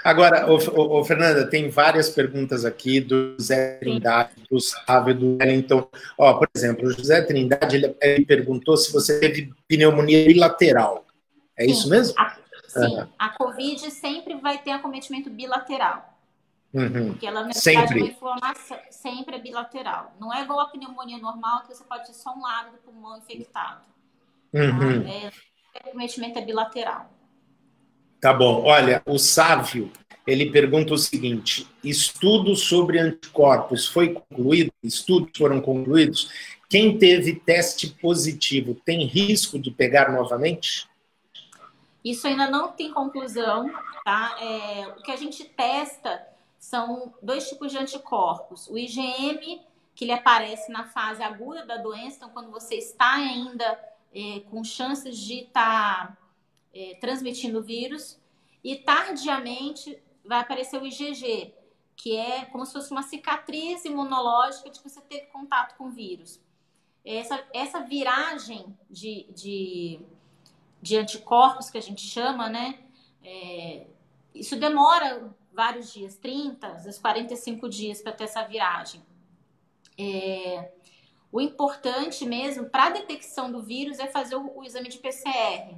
[0.05, 0.57] Agora, ô,
[0.99, 5.89] ô, Fernanda, tem várias perguntas aqui do José Trindade, do Sávio, do Wellington.
[6.17, 11.05] Ó, por exemplo, o José Trindade ele, ele perguntou se você teve pneumonia bilateral.
[11.57, 11.71] É sim.
[11.73, 12.15] isso mesmo?
[12.19, 12.37] A,
[12.69, 13.07] sim, uhum.
[13.19, 16.20] a Covid sempre vai ter acometimento bilateral.
[16.73, 17.11] Uhum.
[17.11, 17.99] Porque ela, na sempre.
[17.99, 20.15] é uma inflamação, sempre é bilateral.
[20.21, 23.19] Não é igual a pneumonia normal, que você pode ter só um lado do pulmão
[23.19, 23.83] infectado.
[24.53, 25.03] Uhum.
[25.03, 25.11] Tá?
[25.11, 25.33] É,
[25.75, 27.11] o acometimento é bilateral.
[28.21, 28.65] Tá bom.
[28.65, 29.91] Olha, o Sávio,
[30.27, 34.71] ele pergunta o seguinte: estudos sobre anticorpos foi concluído?
[34.83, 36.31] Estudos foram concluídos?
[36.69, 40.89] Quem teve teste positivo tem risco de pegar novamente?
[42.05, 43.69] Isso ainda não tem conclusão,
[44.05, 44.37] tá?
[44.41, 46.30] É, o que a gente testa
[46.61, 48.69] são dois tipos de anticorpos.
[48.69, 53.67] O IgM, que ele aparece na fase aguda da doença, então quando você está ainda
[54.15, 56.19] é, com chances de estar tá
[56.75, 58.21] é, transmitindo o vírus.
[58.63, 61.55] E tardiamente vai aparecer o IgG,
[61.97, 65.91] que é como se fosse uma cicatriz imunológica de que você teve contato com o
[65.91, 66.39] vírus.
[67.03, 70.01] Essa, essa viragem de, de,
[70.83, 72.79] de anticorpos que a gente chama, né?
[73.25, 73.87] É,
[74.35, 79.03] isso demora vários dias, 30, às vezes 45 dias para ter essa viragem.
[79.99, 80.73] É,
[81.33, 85.77] o importante mesmo para a detecção do vírus é fazer o, o exame de PCR,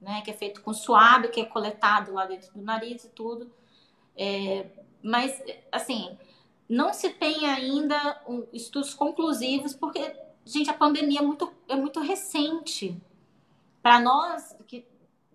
[0.00, 3.50] né, que é feito com suave, que é coletado lá dentro do nariz e tudo.
[4.16, 4.66] É,
[5.02, 6.16] mas, assim,
[6.68, 10.14] não se tem ainda um, estudos conclusivos, porque,
[10.44, 12.96] gente, a pandemia é muito, é muito recente.
[13.82, 14.84] Para nós, que,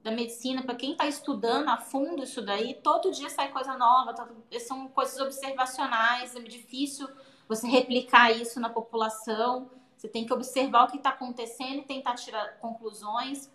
[0.03, 4.13] da medicina, para quem está estudando a fundo isso daí, todo dia sai coisa nova,
[4.13, 4.27] tá,
[4.59, 7.07] são coisas observacionais, é difícil
[7.47, 9.69] você replicar isso na população.
[9.97, 13.51] Você tem que observar o que está acontecendo e tentar tirar conclusões.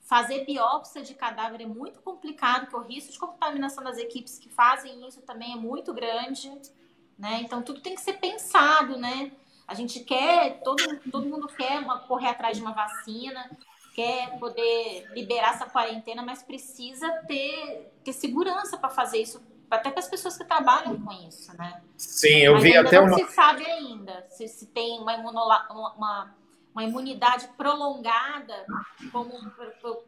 [0.00, 4.48] Fazer biópsia de cadáver é muito complicado, porque o risco de contaminação das equipes que
[4.48, 6.50] fazem isso também é muito grande,
[7.18, 7.40] né?
[7.42, 9.32] Então tudo tem que ser pensado, né?
[9.66, 13.50] A gente quer, todo, todo mundo quer uma, correr atrás de uma vacina,
[13.98, 19.98] quer poder liberar essa quarentena, mas precisa ter, ter segurança para fazer isso até para
[19.98, 21.82] as pessoas que trabalham com isso, né?
[21.96, 23.16] Sim, eu Mas vi ainda até não uma.
[23.18, 26.34] se sabe ainda se, se tem uma, imunola- uma-
[26.72, 28.64] uma imunidade prolongada
[29.10, 29.32] como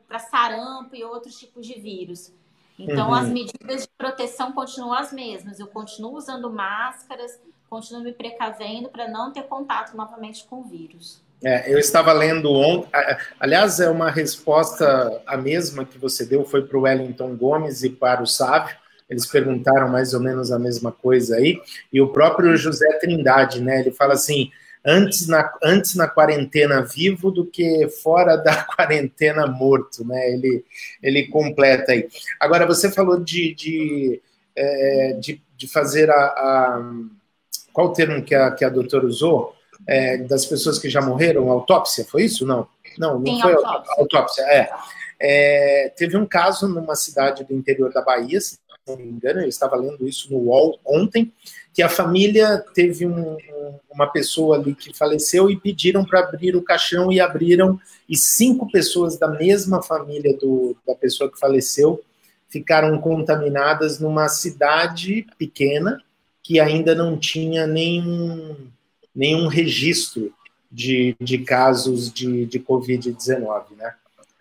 [0.06, 2.32] para sarampo e outros tipos de vírus.
[2.78, 3.14] Então, Uhum.
[3.14, 5.58] as medidas de proteção continuam as mesmas.
[5.58, 7.38] Eu continuo usando máscaras,
[7.68, 11.20] continuo me precavendo para não ter contato novamente com o vírus.
[11.42, 12.88] É, eu estava lendo ontem.
[13.38, 17.90] Aliás, é uma resposta a mesma que você deu, foi para o Wellington Gomes e
[17.90, 18.76] para o Sávio.
[19.08, 21.60] Eles perguntaram mais ou menos a mesma coisa aí.
[21.92, 23.80] E o próprio José Trindade, né?
[23.80, 24.50] Ele fala assim:
[24.84, 30.30] antes na, antes na quarentena vivo do que fora da quarentena morto, né?
[30.32, 30.64] Ele,
[31.02, 32.06] ele completa aí.
[32.38, 34.20] Agora, você falou de, de,
[34.54, 36.92] é, de, de fazer a, a-
[37.72, 39.54] Qual o termo que a, que a doutora usou?
[39.86, 42.46] É, das pessoas que já morreram, autópsia, foi isso?
[42.46, 42.66] Não,
[42.98, 43.94] não, não Sim, foi autópsia.
[43.98, 44.70] autópsia, é.
[45.18, 49.48] É, Teve um caso numa cidade do interior da Bahia, se não me engano, eu
[49.48, 51.32] estava lendo isso no UOL ontem,
[51.72, 56.56] que a família teve um- um- uma pessoa ali que faleceu e pediram para abrir
[56.56, 57.78] o caixão e abriram,
[58.08, 62.02] e cinco pessoas da mesma família do, da pessoa que faleceu
[62.48, 66.02] ficaram contaminadas numa cidade pequena
[66.42, 68.56] que ainda não tinha nenhum,
[69.20, 70.32] nenhum registro
[70.72, 73.94] de, de casos de, de Covid-19, né?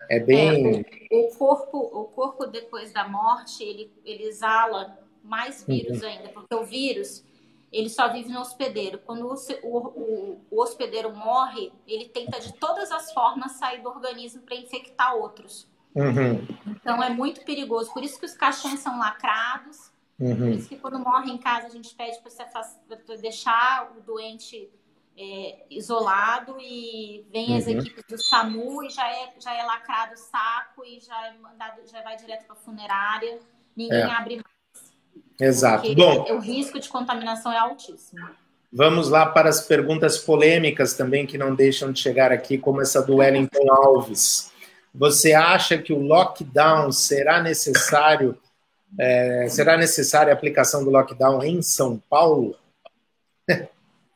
[0.08, 0.84] É bem.
[1.12, 6.64] O corpo, o corpo depois da morte, ele, ele exala mais vírus ainda, porque o
[6.64, 7.22] vírus
[7.70, 8.98] ele só vive no hospedeiro.
[9.04, 9.34] Quando o,
[9.68, 15.14] o- o hospedeiro morre, ele tenta de todas as formas sair do organismo para infectar
[15.14, 15.68] outros.
[15.94, 17.92] Uhum, Então é muito perigoso.
[17.92, 19.89] Por isso que os caixões são lacrados.
[20.20, 24.68] Por uhum, isso que quando morre em casa a gente pede para deixar o doente
[25.16, 27.78] é, isolado e vem as Uhum.
[27.78, 31.80] equipes do SAMU e já é, já é lacrado o saco e já é mandado,
[31.90, 33.38] já vai direto para a funerária.
[33.74, 34.04] Ninguém É.
[34.04, 34.92] abre mais.
[35.40, 35.94] exato.
[35.94, 38.28] Bom, o risco de contaminação é altíssimo.
[38.70, 43.00] vamos lá para as perguntas polêmicas também que não deixam de chegar aqui, como essa
[43.02, 44.52] do Wellington Alves.
[44.94, 48.38] Você acha que o lockdown será necessário?
[48.98, 52.56] É, será necessária a aplicação do lockdown em São Paulo?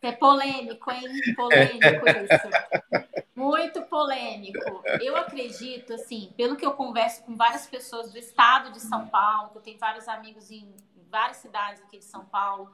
[0.02, 1.08] É polêmico, hein?
[1.34, 3.24] Polêmico isso.
[3.34, 4.82] Muito polêmico.
[5.00, 9.50] Eu acredito, assim, pelo que eu converso com várias pessoas do estado de São Paulo,
[9.50, 10.74] que eu tenho vários amigos em
[11.10, 12.70] várias cidades aqui de São Paulo,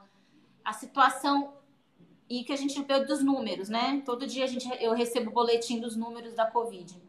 [0.65, 1.53] a situação
[2.29, 4.01] e que a gente vê dos números, né?
[4.05, 7.01] Todo dia a gente, eu recebo o boletim dos números da Covid.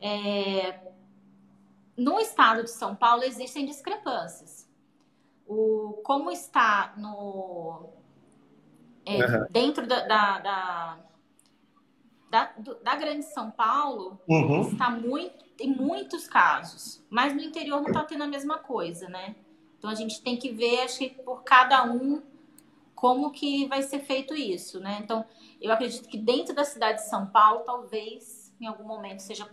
[0.00, 0.78] É,
[1.96, 4.68] no estado de São Paulo existem discrepâncias.
[5.46, 7.90] O, como está no,
[9.06, 9.46] é, Aham.
[9.50, 10.98] dentro da, da, da,
[12.28, 14.62] da, da grande São Paulo, Uhum.
[14.62, 19.36] está muito, tem muitos casos, mas no interior não está tendo a mesma coisa, né?
[19.78, 22.20] Então a gente tem que ver, acho que por cada um,
[22.94, 24.98] como que vai ser feito isso, né?
[25.02, 25.24] Então
[25.60, 29.48] eu acredito que dentro da cidade de São Paulo, talvez em algum momento seja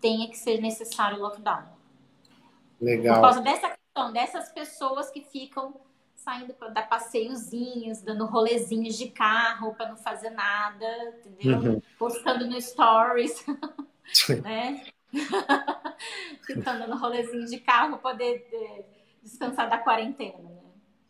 [0.00, 1.64] tenha que ser necessário o lockdown.
[2.78, 3.20] Por Legal.
[3.20, 5.74] causa dessa questão, dessas pessoas que ficam
[6.16, 10.86] saindo para dar passeiozinhos, dando rolezinhos de carro para não fazer nada,
[11.26, 11.72] entendeu?
[11.72, 11.82] Uhum.
[11.98, 13.44] Postando no stories,
[14.42, 14.84] né?
[16.46, 18.84] Ficando dando rolezinho de carro para poder eh,
[19.22, 20.60] descansar da quarentena, né?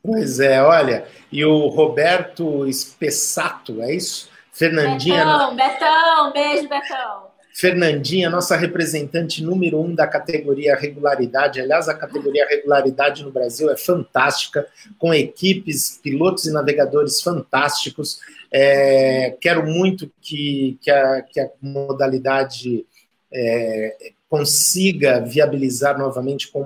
[0.03, 4.31] Pois é, olha, e o Roberto Espessato, é isso?
[4.55, 7.35] Fernandinha, Betão, Betão, beijo, Betão.
[7.53, 11.61] Fernandinha, nossa representante número um da categoria regularidade.
[11.61, 14.67] Aliás, a categoria regularidade no Brasil é fantástica,
[14.99, 18.21] com equipes, pilotos e navegadores fantásticos.
[18.51, 22.87] É, quero muito que, que, a, que a modalidade
[23.33, 23.97] é,
[24.29, 26.63] consiga viabilizar novamente com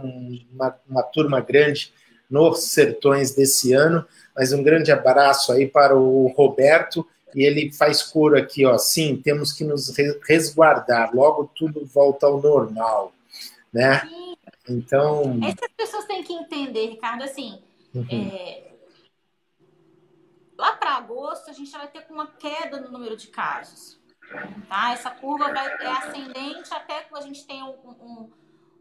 [0.50, 1.92] uma, uma turma grande
[2.30, 4.06] nos sertões desse ano.
[4.34, 9.16] Mas um grande abraço aí para o Roberto e ele faz coro aqui, ó, sim,
[9.16, 9.94] temos que nos
[10.26, 13.12] resguardar, logo tudo volta ao normal,
[13.72, 14.00] né?
[14.00, 14.36] Sim.
[14.68, 15.38] Então...
[15.42, 17.62] Essas pessoas têm que entender, Ricardo, assim,
[17.94, 18.06] Uhum.
[18.12, 18.70] é,
[20.56, 23.98] lá para agosto a gente já vai ter uma queda no número de casos,
[24.68, 24.92] tá?
[24.92, 28.30] Essa curva vai, é ascendente até que a gente tenha um, um,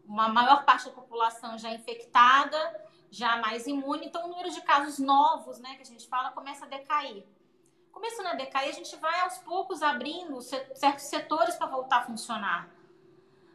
[0.05, 2.57] uma maior parte da população já infectada,
[3.09, 6.65] já mais imune, então o número de casos novos, né, que a gente fala, começa
[6.65, 7.23] a decair.
[7.97, 12.69] Começando a decair, a gente vai aos poucos abrindo certos setores para voltar a funcionar.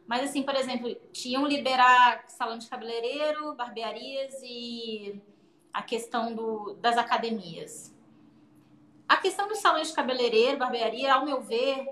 [0.05, 5.21] Mas, assim, por exemplo, tinham liberar salão de cabeleireiro, barbearias e
[5.71, 7.95] a questão do, das academias.
[9.07, 11.87] A questão do salão de cabeleireiro, barbearia, ao meu ver,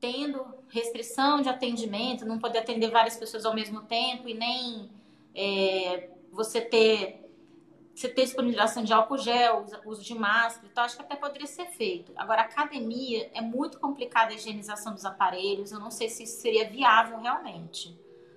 [0.00, 4.90] tendo restrição de atendimento, não poder atender várias pessoas ao mesmo tempo e nem
[5.32, 7.23] é, você ter
[7.94, 11.66] você ter disponibilização de álcool gel, uso de máscara, então acho que até poderia ser
[11.66, 12.12] feito.
[12.16, 16.68] Agora, academia é muito complicada a higienização dos aparelhos, eu não sei se isso seria
[16.68, 17.96] viável realmente.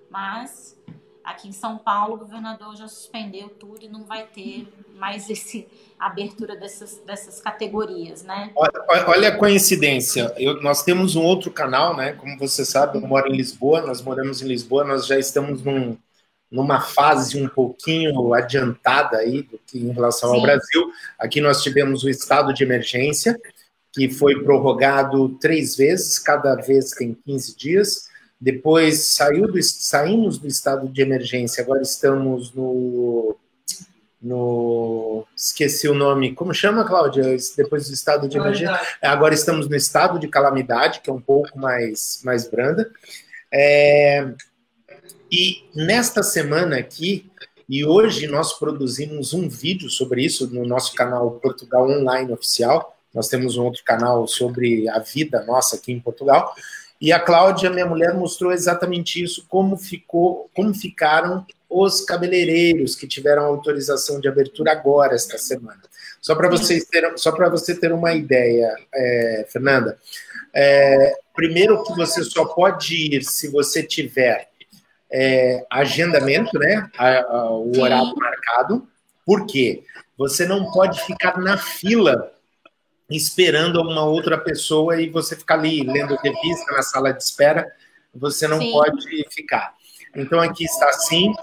[0.09, 0.77] Mas
[1.23, 5.67] aqui em São Paulo o governador já suspendeu tudo e não vai ter mais esse
[5.99, 8.51] abertura dessas, dessas categorias, né?
[8.55, 8.71] Olha,
[9.07, 10.33] olha a coincidência.
[10.37, 12.13] Eu, nós temos um outro canal, né?
[12.13, 15.97] Como você sabe, eu moro em Lisboa, nós moramos em Lisboa, nós já estamos num,
[16.51, 20.35] numa fase um pouquinho adiantada aí do que em relação Sim.
[20.35, 20.91] ao Brasil.
[21.19, 23.37] Aqui nós tivemos o estado de emergência,
[23.91, 28.07] que foi prorrogado três vezes, cada vez tem 15 dias.
[28.39, 33.35] Depois saiu do, saímos do estado de emergência, agora estamos no,
[34.21, 35.25] no.
[35.35, 36.33] Esqueci o nome.
[36.33, 37.23] Como chama, Cláudia?
[37.57, 38.79] Depois do estado de emergência.
[39.01, 42.91] Agora estamos no estado de calamidade, que é um pouco mais, mais branda.
[43.51, 44.33] É,
[45.31, 47.29] e nesta semana aqui,
[47.67, 52.97] e hoje nós produzimos um vídeo sobre isso no nosso canal Portugal Online Oficial.
[53.13, 56.55] Nós temos um outro canal sobre a vida nossa aqui em Portugal.
[56.99, 63.05] E a Cláudia, minha mulher, mostrou exatamente isso, como ficou, como ficaram os cabeleireiros que
[63.05, 65.81] tiveram autorização de abertura agora esta semana.
[66.21, 69.97] Só para vocês terem, só para você ter uma ideia, é, Fernanda.
[70.53, 74.49] É, primeiro que você só pode ir se você tiver
[75.11, 76.89] é, agendamento, né?
[76.97, 78.87] A, a, o horário marcado.
[79.25, 79.83] Por quê?
[80.17, 82.31] Você não pode ficar na fila
[83.09, 87.71] esperando uma outra pessoa e você ficar ali lendo revista na sala de espera.
[88.13, 88.71] Você não Sim.
[88.71, 89.75] pode ficar.
[90.15, 91.33] Então aqui está assim.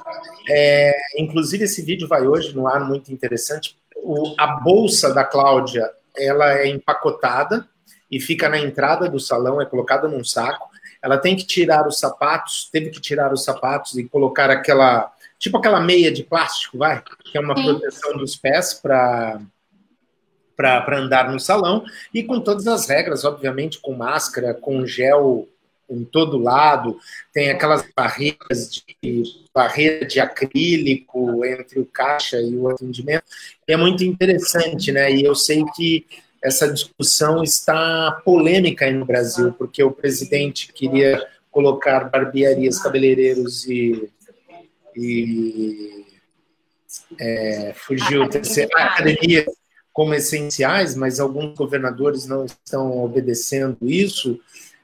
[0.49, 3.77] É, inclusive esse vídeo vai hoje no ar muito interessante.
[3.97, 7.67] O, a bolsa da Cláudia ela é empacotada
[8.11, 10.69] e fica na entrada do salão, é colocada num saco
[11.05, 15.59] ela tem que tirar os sapatos, teve que tirar os sapatos e colocar aquela, tipo
[15.59, 17.64] aquela meia de plástico, vai, que é uma Sim.
[17.64, 19.38] proteção dos pés para
[20.57, 21.84] para andar no salão
[22.14, 25.48] e com todas as regras, obviamente, com máscara, com gel
[25.90, 26.96] em todo lado,
[27.32, 33.24] tem aquelas barreiras de barreira de acrílico entre o caixa e o atendimento.
[33.66, 35.12] É muito interessante, né?
[35.12, 36.07] E eu sei que
[36.45, 44.11] essa discussão está polêmica aí no Brasil, porque o presidente queria colocar barbearias, cabeleireiros e,
[44.95, 46.05] e
[47.18, 49.47] é, fugiu academias
[49.90, 54.38] como essenciais, mas alguns governadores não estão obedecendo isso.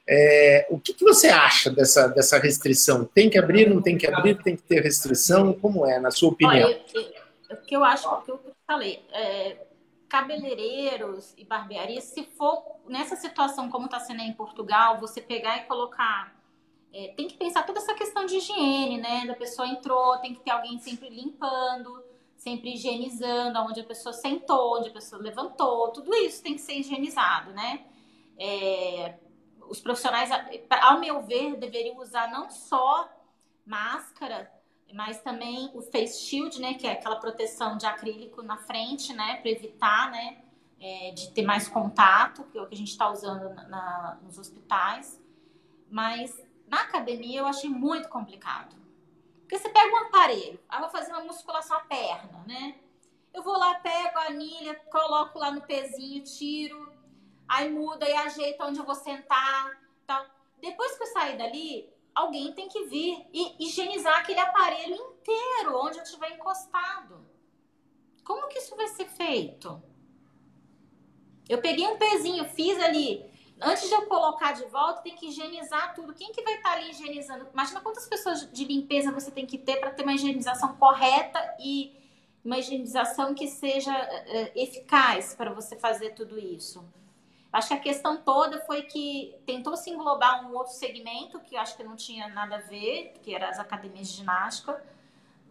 [0.09, 3.05] É, o que, que, você acha dessa, dessa restrição?
[3.05, 5.53] Tem que abrir, não tem que abrir, tem que ter restrição?
[5.53, 6.71] Como é, na sua opinião?
[7.51, 9.57] o que eu acho, o que eu falei, é,
[10.11, 15.65] cabeleireiros e barbearias, se for nessa situação como está sendo em Portugal, você pegar e
[15.67, 16.35] colocar.
[16.93, 19.25] É, tem que pensar toda essa questão de higiene, né?
[19.25, 22.05] Da pessoa entrou, tem que ter alguém sempre limpando,
[22.37, 26.75] sempre higienizando, onde a pessoa sentou, onde a pessoa levantou, tudo isso tem que ser
[26.81, 27.87] higienizado, né?
[28.37, 29.15] É,
[29.69, 30.29] os profissionais,
[30.83, 33.09] ao meu ver, deveriam usar não só
[33.65, 34.51] máscara,
[34.93, 39.37] mas também o face shield, né, que é aquela proteção de acrílico na frente, né,
[39.37, 40.43] para evitar, né,
[40.81, 44.39] é, de ter mais contato, que é o que a gente está usando na, nos
[44.39, 45.21] hospitais.
[45.91, 48.77] Mas na academia eu achei muito complicado.
[49.41, 52.77] Porque você pega um aparelho, aí eu vou fazer uma musculação à perna, né?
[53.35, 56.93] Eu vou lá, pego a anilha, coloco lá no pezinho, tiro,
[57.49, 60.25] aí muda e ajeita onde eu vou sentar, tal.
[60.61, 65.99] Depois que eu sair dali, alguém tem que vir e higienizar aquele aparelho inteiro onde
[65.99, 67.27] eu estiver encostado.
[68.25, 69.83] Como que isso vai ser feito?
[71.49, 73.29] Eu peguei um pezinho, fiz ali.
[73.61, 76.15] Antes de eu colocar de volta, tem que higienizar tudo.
[76.15, 77.49] Quem que vai estar ali higienizando?
[77.53, 81.95] Imagina quantas pessoas de limpeza você tem que ter para ter uma higienização correta e
[82.43, 86.83] uma higienização que seja uh, eficaz para você fazer tudo isso.
[87.53, 91.77] Acho que a questão toda foi que tentou se englobar um outro segmento que acho
[91.77, 94.83] que não tinha nada a ver, que era as academias de ginástica,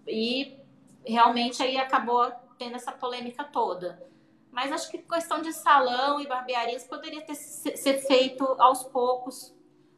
[0.07, 0.57] e
[1.05, 4.01] realmente aí acabou tendo essa polêmica toda.
[4.51, 9.53] Mas acho que questão de salão e barbearias poderia ter ser feito aos poucos,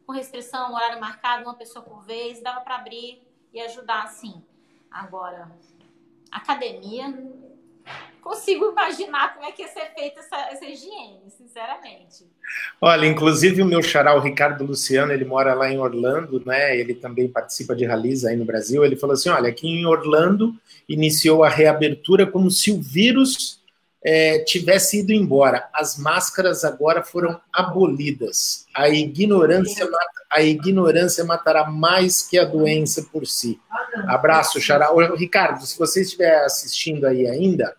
[0.06, 3.22] com restrição, horário marcado, uma pessoa por vez, dava para abrir
[3.54, 4.43] e ajudar assim.
[4.89, 5.49] Agora,
[6.32, 7.08] academia
[8.22, 12.26] consigo imaginar como é que ia ser feita essa, essa higiene, sinceramente.
[12.80, 16.78] Olha, inclusive o meu xará, o Ricardo Luciano, ele mora lá em Orlando, né?
[16.78, 18.86] Ele também participa de rallies aí no Brasil.
[18.86, 20.56] Ele falou assim: olha, aqui em Orlando
[20.88, 23.62] iniciou a reabertura como se o vírus
[24.04, 25.70] é, tivesse ido embora.
[25.74, 28.66] As máscaras agora foram abolidas.
[28.74, 29.88] A ignorância,
[30.30, 33.60] a ignorância matará mais que a doença por si.
[34.08, 34.92] Abraço, Xará.
[34.92, 37.76] Ô, Ricardo, se você estiver assistindo aí ainda,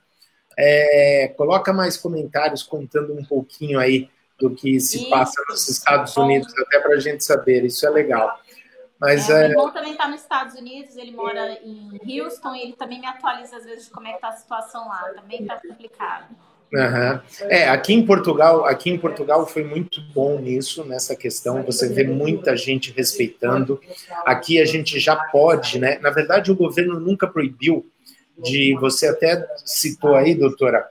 [0.59, 5.11] é, coloca mais comentários contando um pouquinho aí do que se Isso.
[5.11, 7.65] passa nos Estados Unidos, até para a gente saber.
[7.65, 8.39] Isso é legal.
[8.99, 9.49] Mas é, é...
[9.49, 13.07] O irmão também está nos Estados Unidos, ele mora em Houston e ele também me
[13.07, 15.13] atualiza às vezes de como é que está a situação lá.
[15.15, 16.35] Também está complicado.
[16.73, 17.21] Uhum.
[17.51, 21.63] É, aqui em Portugal, aqui em Portugal foi muito bom nisso, nessa questão.
[21.65, 23.79] Você vê muita gente respeitando.
[24.25, 25.99] Aqui a gente já pode, né?
[26.01, 27.92] Na verdade, o governo nunca proibiu
[28.39, 28.77] de.
[28.81, 30.89] Você até citou aí, doutora,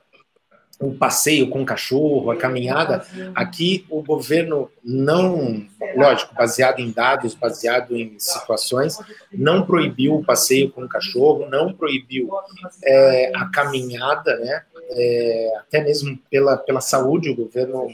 [0.81, 3.05] o passeio com o cachorro, a caminhada.
[3.35, 5.65] Aqui o governo não,
[5.95, 8.97] lógico, baseado em dados, baseado em situações,
[9.31, 12.29] não proibiu o passeio com o cachorro, não proibiu
[12.83, 14.63] é, a caminhada, né?
[14.93, 17.87] É, até mesmo pela, pela saúde, o governo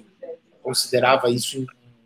[0.63, 1.65] considerava isso um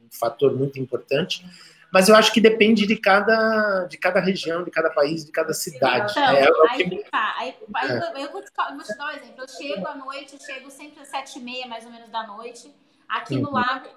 [0.10, 1.46] fator muito importante.
[1.92, 5.54] Mas eu acho que depende de cada, de cada região, de cada país, de cada
[5.54, 6.12] cidade.
[6.12, 7.36] Então, é, é aí que tá.
[7.38, 7.98] Aí, aí é.
[7.98, 9.44] eu, eu, vou te, vou te dar um exemplo.
[9.44, 12.26] Eu chego à noite, eu chego sempre às sete e meia, mais ou menos, da
[12.26, 12.74] noite.
[13.10, 13.42] Aqui uhum.
[13.42, 13.90] no lago,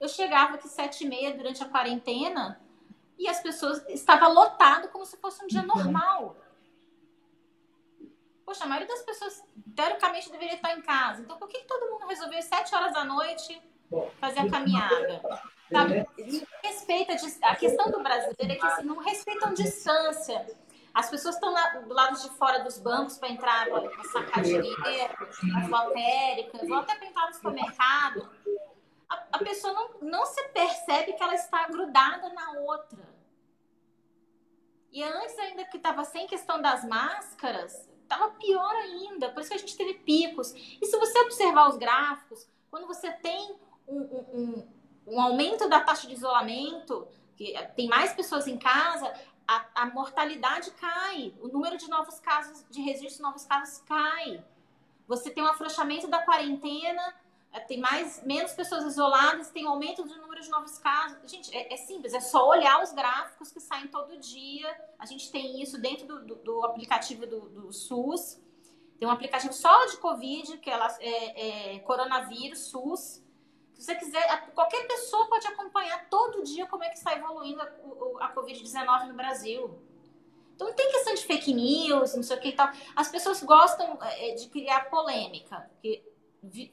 [0.00, 2.60] eu chegava aqui sete e meia durante a quarentena
[3.18, 6.36] e as pessoas estavam lotado como se fosse um dia normal.
[8.44, 9.42] Poxa, a maioria das pessoas,
[9.74, 11.22] teoricamente, deveria estar em casa.
[11.22, 13.60] Então, por que todo mundo resolveu às sete horas da noite
[14.20, 15.20] fazer a caminhada?
[15.72, 16.06] Sabe?
[16.62, 20.46] Respeita a questão do brasileiro é que assim, não respeitam distância.
[20.92, 21.54] As pessoas estão
[21.88, 24.76] do lado de fora dos bancos para entrar, para sacar dinheiro,
[25.56, 28.30] as lotéricas, ou até para entrar no supermercado.
[29.08, 33.10] A, a pessoa não, não se percebe que ela está grudada na outra.
[34.92, 39.30] E antes, ainda que estava sem questão das máscaras, estava pior ainda.
[39.30, 40.52] Por isso que a gente teve picos.
[40.52, 43.56] E se você observar os gráficos, quando você tem
[43.88, 44.68] um, um, um
[45.20, 49.12] aumento da taxa de isolamento, que tem mais pessoas em casa,
[49.46, 54.44] a, a, mortalidade cai, o número de novos casos, de registro de novos casos cai.
[55.08, 57.14] Você tem um afrouxamento da quarentena,
[57.52, 61.18] é, tem mais, menos pessoas isoladas, tem um aumento do número de novos casos.
[61.30, 64.74] Gente, é, é, simples, é só olhar os gráficos que saem todo dia.
[64.98, 68.40] A gente tem isso dentro do, do, do aplicativo do, do, SUS.
[68.98, 73.22] Tem um aplicativo só de Covid, que é, é, é coronavírus, SUS
[73.74, 78.26] se você quiser, qualquer pessoa pode acompanhar todo dia como é que está evoluindo a,
[78.26, 79.78] a Covid-19 no Brasil.
[80.54, 82.70] Então não tem questão de fake news, não sei o que e tal.
[82.94, 86.04] As pessoas gostam é, de criar polêmica, porque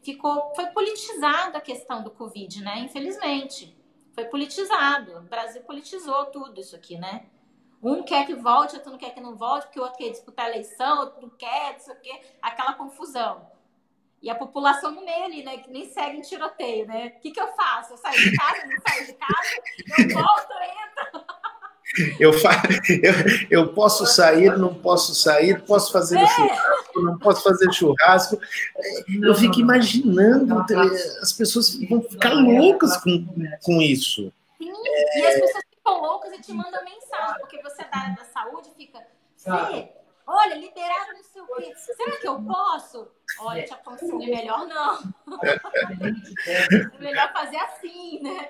[0.04, 2.80] ficou, foi politizada a questão do Covid, né?
[2.80, 3.76] Infelizmente.
[4.14, 5.18] Foi politizado.
[5.18, 7.28] O Brasil politizou tudo isso aqui, né?
[7.82, 10.47] Um quer que volte, outro não quer que não volte, porque o outro quer disputar
[10.47, 12.22] a eleição, outro não quer, não sei o quê.
[12.41, 13.49] Aquela confusão.
[14.22, 15.57] E a população no meio ali, né?
[15.57, 17.13] Que nem segue em tiroteio, né?
[17.17, 17.93] O que, que eu faço?
[17.93, 19.49] Eu saio de casa, não saio de casa,
[19.97, 21.26] eu volto, entro.
[22.20, 22.51] Eu, fa...
[23.49, 26.28] eu, eu posso sair, não posso sair, posso fazer é.
[26.28, 28.39] churrasco, não posso fazer churrasco.
[29.22, 30.59] Eu fico imaginando,
[31.22, 33.26] as pessoas vão ficar loucas com,
[33.63, 34.32] com isso.
[34.57, 35.20] Sim, é...
[35.20, 38.26] e as pessoas ficam loucas e te mandam mensagem, porque você é da área da
[38.26, 38.99] saúde fica.
[39.38, 39.89] Fê,
[40.30, 41.73] olha, liberado não sei o quê.
[41.75, 43.11] Será que eu posso?
[43.39, 44.99] Olha, te aconselho, melhor não.
[46.99, 48.49] melhor fazer assim, né?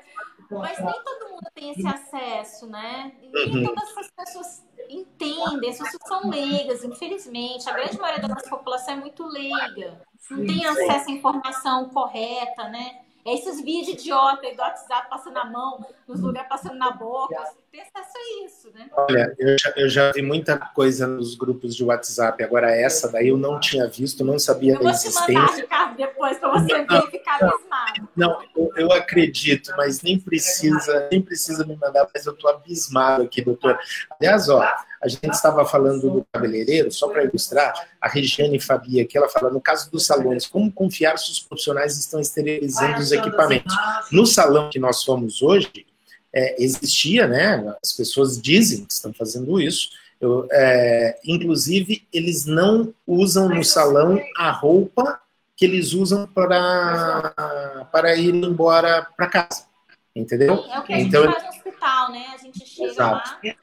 [0.52, 3.14] Mas nem todo mundo tem esse acesso, né?
[3.22, 3.66] Nem uhum.
[3.68, 7.70] todas as pessoas entendem, as pessoas são leigas, infelizmente.
[7.70, 10.02] A grande maioria da nossa população é muito leiga.
[10.30, 13.02] Não tem acesso à informação correta, né?
[13.26, 17.54] É esses vídeos idiota do WhatsApp passando na mão, nos lugares passando na boca.
[17.78, 18.88] Acesso a isso, né?
[18.98, 22.44] Olha, eu já, eu já vi muita coisa nos grupos de WhatsApp.
[22.44, 25.32] Agora, essa daí eu não tinha visto, não sabia eu da existência.
[25.32, 28.10] Eu vou te mandar, Ricardo, depois, para você ver e ficar abismado.
[28.16, 33.24] Não, eu, eu, acredito, mas nem precisa, nem precisa me mandar, mas eu estou abismado
[33.24, 33.80] aqui, doutor.
[34.20, 34.62] Aliás, ó,
[35.02, 39.50] a gente estava falando do cabeleireiro, só para ilustrar, a Regiane Fabia, que ela fala,
[39.50, 43.76] no caso dos salões, como confiar se os profissionais estão esterilizando os equipamentos?
[44.12, 45.86] No salão que nós fomos hoje,
[46.34, 47.76] é, existia, né?
[47.84, 49.90] As pessoas dizem que estão fazendo isso.
[50.20, 55.20] Eu, é, inclusive, eles não usam no salão a roupa
[55.56, 59.68] que eles usam para, para ir embora para casa.
[60.16, 60.66] Entendeu?
[60.70, 62.26] É o que a então, gente faz no hospital, né?
[62.34, 63.30] A gente chega exato.
[63.46, 63.56] lá,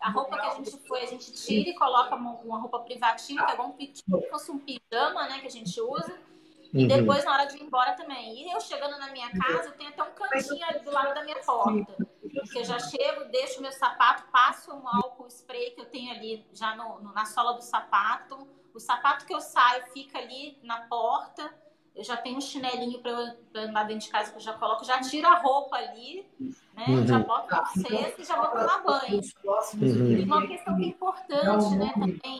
[0.00, 3.44] a roupa que a gente foi, a gente tira e coloca uma, uma roupa privativa,
[3.46, 5.38] que é como se fosse um pijama, né?
[5.40, 6.12] Que a gente usa.
[6.74, 6.88] E uhum.
[6.88, 8.42] depois, na hora de ir embora também.
[8.42, 11.22] E eu chegando na minha casa, eu tenho até um cantinho ali do lado da
[11.22, 11.96] minha porta.
[12.50, 16.44] Que eu já chego, deixo meu sapato, passo um álcool spray que eu tenho ali
[16.52, 18.46] já no, no, na sola do sapato.
[18.74, 21.48] O sapato que eu saio fica ali na porta
[21.94, 25.00] eu já tenho um chinelinho para andar dentro de casa que eu já coloco, já
[25.00, 26.26] tiro a roupa ali,
[26.74, 26.86] né?
[26.88, 27.06] Uhum.
[27.06, 29.20] Já boto no cesto e já vou tomar banho.
[29.74, 30.10] Uhum.
[30.10, 32.38] E uma questão que é importante, né, também,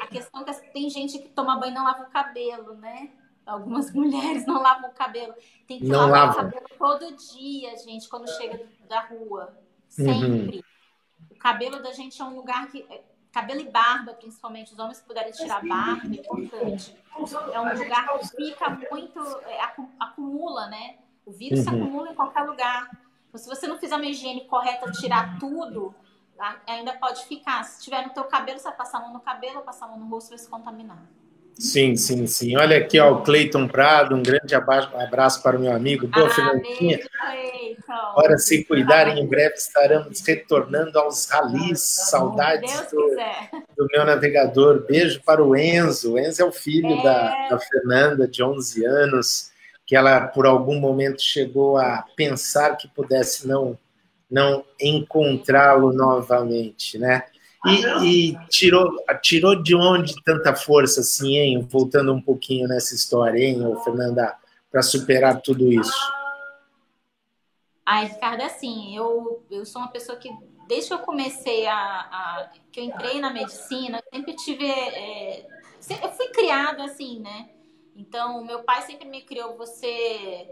[0.00, 3.10] a questão que tem gente que toma banho e não lava o cabelo, né?
[3.48, 5.34] Algumas mulheres não lavam o cabelo.
[5.66, 6.32] Tem que não lavar lava.
[6.32, 9.58] o cabelo todo dia, gente, quando chega da rua.
[9.88, 10.26] Sempre.
[10.28, 10.62] Uhum.
[11.30, 12.86] O cabelo da gente é um lugar que
[13.32, 16.96] cabelo e barba, principalmente, os homens que puderem tirar barba, é importante.
[17.52, 19.60] É um lugar que fica muito, é,
[20.00, 20.96] acumula, né?
[21.24, 21.64] O vírus uhum.
[21.64, 22.90] se acumula em qualquer lugar.
[23.28, 25.94] Então, se você não fizer uma higiene correta, tirar tudo,
[26.66, 27.62] ainda pode ficar.
[27.64, 29.98] Se tiver no teu cabelo, você vai passar a mão no cabelo, passar a mão
[29.98, 31.02] no rosto, vai se contaminar.
[31.58, 32.56] Sim, sim, sim.
[32.56, 36.06] Olha aqui, ó, o Cleiton Prado, um grande abraço para o meu amigo.
[36.06, 37.00] Boa, ah, Fernandinha.
[38.14, 41.80] Bora se cuidarem, em breve estaremos retornando aos ralis.
[41.80, 43.16] Saudades do,
[43.76, 44.86] do, meu navegador.
[44.86, 46.12] Beijo para o Enzo.
[46.12, 47.02] O Enzo é o filho é.
[47.02, 49.50] Da, da Fernanda, de 11 anos,
[49.84, 53.76] que ela, por algum momento, chegou a pensar que pudesse não,
[54.30, 57.24] não encontrá-lo novamente, né?
[57.66, 61.66] E, e, tirou, tirou de onde tanta força, assim, hein?
[61.68, 64.36] Voltando um pouquinho nessa história, hein, Fernanda,
[64.70, 65.92] para superar tudo isso?
[67.84, 70.30] Ai, Ricardo, assim, eu, eu sou uma pessoa que,
[70.68, 71.74] desde que eu comecei a.
[71.74, 74.70] a que eu entrei na medicina, sempre tive.
[74.70, 75.46] É,
[76.02, 77.48] eu fui criada assim, né?
[77.96, 80.46] Então, meu pai sempre me criou: você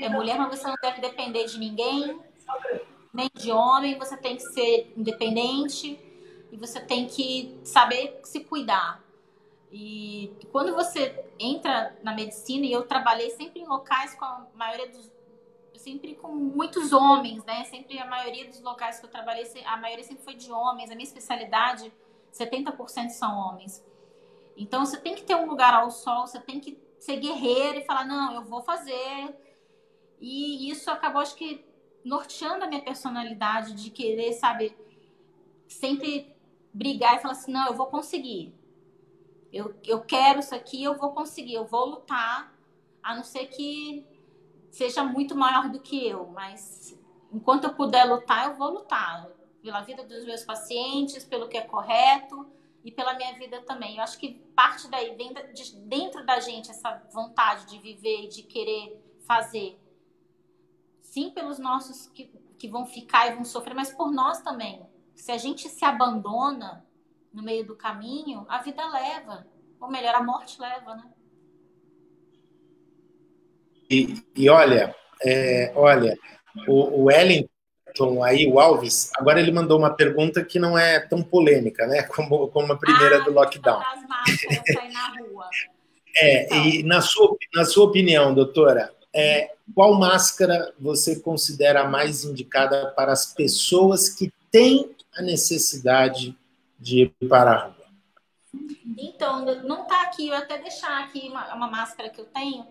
[0.00, 2.20] é mulher, mas você não deve depender de ninguém,
[3.14, 6.11] nem de homem, você tem que ser independente
[6.52, 9.02] e você tem que saber se cuidar.
[9.72, 14.90] E quando você entra na medicina, e eu trabalhei sempre em locais com a maioria
[14.90, 15.10] dos.
[15.76, 17.64] sempre com muitos homens, né?
[17.64, 20.90] Sempre a maioria dos locais que eu trabalhei, a maioria sempre foi de homens.
[20.90, 21.90] A minha especialidade,
[22.30, 23.82] 70% são homens.
[24.54, 27.84] Então você tem que ter um lugar ao sol, você tem que ser guerreiro e
[27.86, 29.34] falar: não, eu vou fazer.
[30.20, 31.64] E isso acabou, acho que,
[32.04, 34.76] norteando a minha personalidade de querer, sabe,
[35.66, 36.31] sempre
[36.72, 38.54] brigar e falar assim: não, eu vou conseguir.
[39.52, 42.54] Eu, eu quero isso aqui, eu vou conseguir, eu vou lutar,
[43.02, 44.06] a não ser que
[44.70, 46.98] seja muito maior do que eu, mas
[47.30, 49.28] enquanto eu puder lutar, eu vou lutar
[49.62, 52.50] pela vida dos meus pacientes, pelo que é correto
[52.82, 53.96] e pela minha vida também.
[53.96, 58.28] Eu acho que parte daí vem de dentro da gente essa vontade de viver e
[58.28, 59.78] de querer fazer.
[61.02, 62.24] Sim, pelos nossos que,
[62.58, 64.82] que vão ficar e vão sofrer, mas por nós também
[65.14, 66.84] se a gente se abandona
[67.32, 69.46] no meio do caminho, a vida leva.
[69.80, 71.04] Ou melhor, a morte leva, né?
[73.90, 74.94] E, e olha,
[75.24, 76.16] é, olha,
[76.66, 81.22] o, o Wellington aí, o Alves, agora ele mandou uma pergunta que não é tão
[81.22, 82.02] polêmica, né?
[82.04, 83.80] Como, como a primeira ah, do lockdown.
[83.80, 85.48] As máscaras na rua.
[86.16, 86.64] É, então.
[86.64, 93.12] e na sua, na sua opinião, doutora, é, qual máscara você considera mais indicada para
[93.12, 96.36] as pessoas que têm a necessidade
[96.78, 97.82] de ir para a rua?
[98.98, 102.66] Então, não está aqui, eu até deixar aqui uma, uma máscara que eu tenho.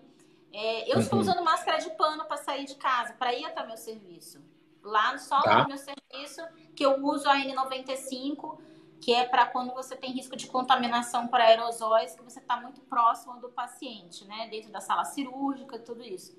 [0.54, 1.02] É, eu uhum.
[1.02, 4.42] estou usando máscara de pano para sair de casa, para ir até meu serviço.
[4.84, 5.62] Lá só tá.
[5.62, 6.42] no meu serviço,
[6.76, 8.60] que eu uso a N95,
[9.00, 12.82] que é para quando você tem risco de contaminação por aerosóis, que você está muito
[12.82, 14.48] próximo do paciente, né?
[14.50, 16.38] Dentro da sala cirúrgica, tudo isso.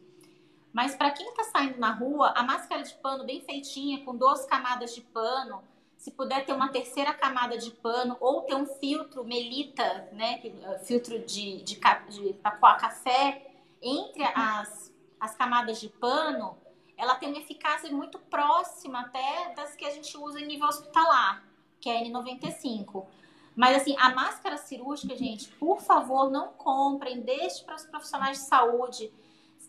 [0.72, 4.46] Mas para quem está saindo na rua, a máscara de pano bem feitinha, com duas
[4.46, 5.62] camadas de pano,
[6.02, 10.78] se puder ter uma terceira camada de pano ou ter um filtro melita, né, eh,
[10.80, 11.78] filtro de, de,
[12.08, 13.46] de coar café,
[13.80, 16.58] entre as, as camadas de pano,
[16.96, 21.44] ela tem uma eficácia muito próxima até das que a gente usa em nível hospitalar,
[21.80, 23.06] que é a N95.
[23.54, 28.44] Mas assim, a máscara cirúrgica, gente, por favor, não comprem, deixe para os profissionais de
[28.46, 29.12] saúde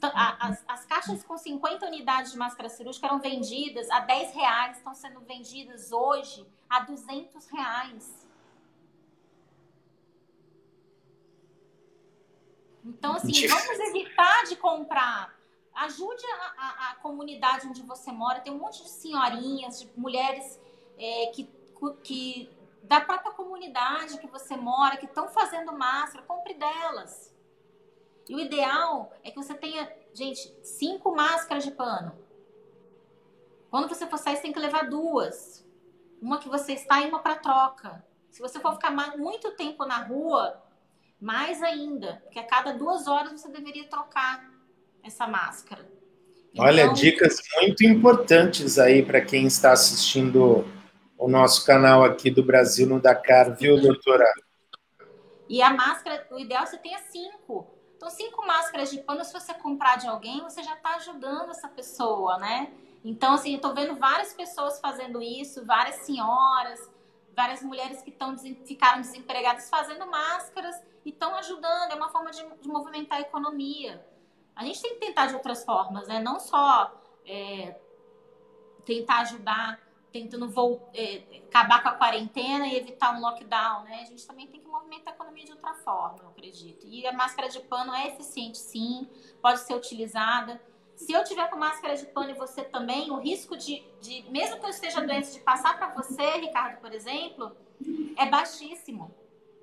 [0.07, 4.93] as, as, caixas com 50 unidades de máscara cirúrgica eram vendidas a 10 reais, estão
[4.93, 8.27] sendo vendidas hoje a 200 reais.
[12.85, 15.33] Então, assim, vamos evitar de comprar.
[15.73, 18.41] Ajude a, a, a, comunidade onde você mora.
[18.41, 20.59] Tem um monte de senhorinhas, de mulheres
[20.97, 21.49] é, que,
[22.03, 22.49] que
[22.83, 26.25] da própria comunidade que você mora, que estão fazendo máscara.
[26.25, 27.33] Compre delas.
[28.27, 32.17] E o ideal é que você tenha, gente, cinco máscaras de pano.
[33.69, 35.65] Quando você for sair, você tem que levar duas.
[36.21, 38.05] Uma que você está e uma para troca.
[38.29, 40.61] Se você for ficar muito tempo na rua,
[41.19, 44.43] mais ainda, porque a cada duas horas você deveria trocar
[45.03, 45.85] essa máscara.
[46.57, 50.65] Olha, então, dicas muito importantes aí para quem está assistindo
[51.17, 54.31] o nosso canal aqui do Brasil no Dakar, viu, doutora?
[55.49, 57.73] E a máscara, o ideal é você tenha cinco.
[58.03, 61.69] Então, cinco máscaras de pano, se você comprar de alguém, você já está ajudando essa
[61.69, 62.73] pessoa, né?
[63.01, 66.91] Então, assim, eu tô vendo várias pessoas fazendo isso, várias senhoras,
[67.33, 70.75] várias mulheres que tão, ficaram desempregadas fazendo máscaras
[71.05, 71.93] e estão ajudando.
[71.93, 74.05] É uma forma de, de, movimentar a economia.
[74.53, 76.19] A gente tem que tentar de outras formas, né?
[76.19, 76.93] Não só
[77.25, 77.79] é,
[78.83, 79.79] tentar ajudar,
[80.11, 80.51] tentando
[80.93, 84.01] é, acabar com a quarentena e evitar um lockdown, né?
[84.01, 84.62] A gente também tem que
[84.93, 86.85] movimentar a economia de outra forma, eu acredito.
[86.87, 89.07] E a máscara de pano é eficiente, sim,
[89.41, 90.61] pode ser utilizada.
[90.95, 94.59] Se eu tiver com máscara de pano e você também, o risco de, de mesmo
[94.59, 97.55] que eu esteja doente, de passar para você, Ricardo, por exemplo,
[98.17, 99.13] é baixíssimo.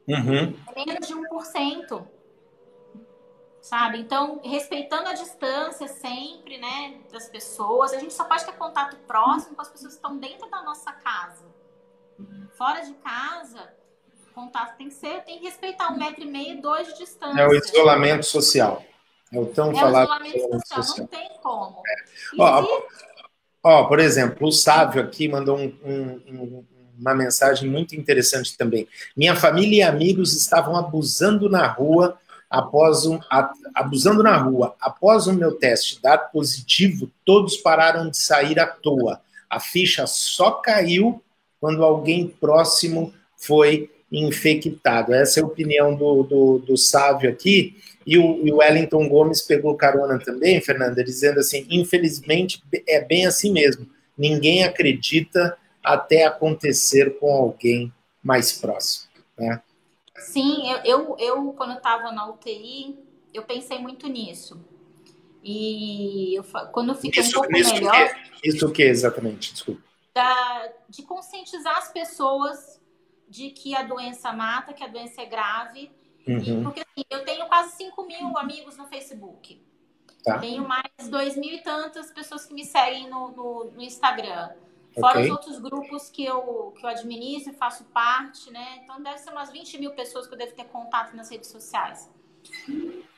[0.09, 0.55] Uhum.
[0.67, 2.07] É menos de 1%.
[3.61, 3.99] Sabe?
[4.01, 9.55] Então, respeitando a distância sempre, né, das pessoas, a gente só pode ter contato próximo
[9.55, 11.45] com as pessoas que estão dentro da nossa casa.
[12.57, 13.73] Fora de casa,
[14.35, 17.41] contato tem que ser, tem que respeitar um metro e meio, dois de distância.
[17.41, 18.85] É o isolamento social.
[19.33, 21.83] É o tão é falado o isolamento social, social, não tem como.
[21.87, 21.95] É.
[22.39, 22.83] Ó,
[23.63, 26.65] ó, por exemplo, o Sávio aqui mandou um, um,
[26.99, 28.87] uma mensagem muito interessante também.
[29.17, 32.19] Minha família e amigos estavam abusando na rua
[32.51, 34.75] após um, a, abusando na rua.
[34.81, 39.21] Após o meu teste dar positivo, todos pararam de sair à toa.
[39.49, 41.23] A ficha só caiu
[41.61, 45.15] quando alguém próximo foi infectado.
[45.15, 47.77] Essa é a opinião do, do, do Sávio aqui.
[48.07, 53.27] E o, e o Wellington Gomes pegou carona também, Fernanda, dizendo assim: infelizmente é bem
[53.27, 53.89] assim mesmo.
[54.17, 57.93] Ninguém acredita até acontecer com alguém
[58.23, 59.09] mais próximo.
[59.39, 59.63] Né?
[60.19, 62.99] Sim, eu, eu, eu quando estava na UTI,
[63.33, 64.61] eu pensei muito nisso.
[65.43, 68.15] E eu, quando isso, um pouco melhor.
[68.43, 69.53] Que, isso o que exatamente?
[69.53, 69.81] Desculpa.
[70.15, 72.80] Da, de conscientizar as pessoas
[73.31, 75.91] de que a doença mata, que a doença é grave.
[76.27, 76.39] Uhum.
[76.39, 79.63] E, porque assim, eu tenho quase 5 mil amigos no Facebook.
[80.25, 80.39] Tá.
[80.39, 84.51] Tenho mais dois mil e tantas pessoas que me seguem no, no, no Instagram.
[84.93, 85.25] Fora okay.
[85.25, 88.81] os outros grupos que eu, que eu administro e faço parte, né?
[88.83, 92.11] Então deve ser umas 20 mil pessoas que eu devo ter contato nas redes sociais.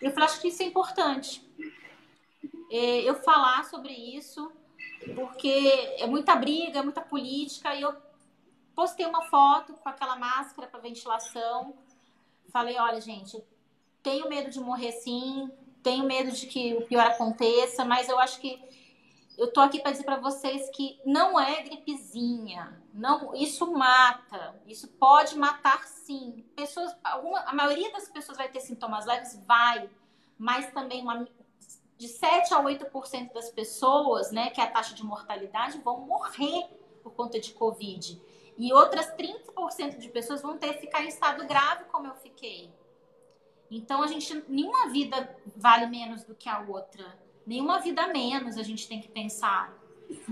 [0.01, 1.43] Eu falei, acho que isso é importante.
[2.71, 4.53] É, eu falar sobre isso,
[5.15, 7.97] porque é muita briga, é muita política, e eu
[8.75, 11.75] postei uma foto com aquela máscara para ventilação.
[12.51, 13.43] Falei, olha, gente,
[14.03, 15.51] tenho medo de morrer sim,
[15.83, 18.63] tenho medo de que o pior aconteça, mas eu acho que
[19.37, 24.89] eu tô aqui para dizer para vocês que não é gripezinha, não, isso mata, isso
[24.89, 26.45] pode matar sim.
[26.55, 29.89] Pessoas, alguma, a maioria das pessoas vai ter sintomas leves, vai,
[30.39, 31.27] mas também uma,
[31.97, 36.69] de 7 a 8% das pessoas, né, que é a taxa de mortalidade, vão morrer
[37.03, 38.21] por conta de Covid.
[38.59, 42.71] E outras 30% de pessoas vão ter que ficar em estado grave, como eu fiquei.
[43.71, 48.63] Então, a gente, nenhuma vida vale menos do que a outra nenhuma vida menos a
[48.63, 49.77] gente tem que pensar.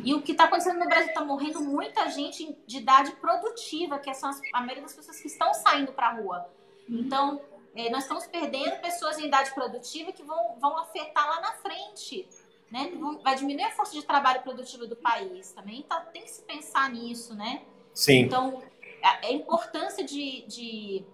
[0.04, 4.12] E o que está acontecendo no Brasil está morrendo muita gente de idade produtiva, que
[4.12, 6.46] são as, a maioria das pessoas que estão saindo para a rua.
[6.88, 7.40] Então,
[7.74, 12.28] é, nós estamos perdendo pessoas em idade produtiva que vão, vão afetar lá na frente.
[12.70, 12.92] Né?
[13.22, 15.80] Vai diminuir a força de trabalho produtiva do país também.
[15.80, 17.62] Então, tem que se pensar nisso, né?
[18.00, 18.20] Sim.
[18.20, 18.62] Então,
[19.02, 21.04] a, importância de, de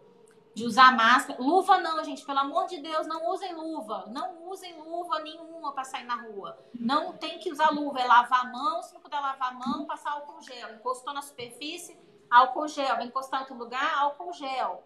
[0.57, 1.39] de usar máscara.
[1.39, 4.07] Luva não, gente, pelo amor de Deus, não usem luva.
[4.09, 6.59] Não usem luva nenhuma para sair na rua.
[6.75, 9.85] Não tem que usar luva, é lavar a mão, se não puder lavar a mão,
[9.85, 10.75] passar álcool gel.
[10.75, 11.95] Encostou na superfície,
[12.31, 12.97] álcool gel.
[12.97, 14.83] Vai encostar em outro lugar, álcool gel.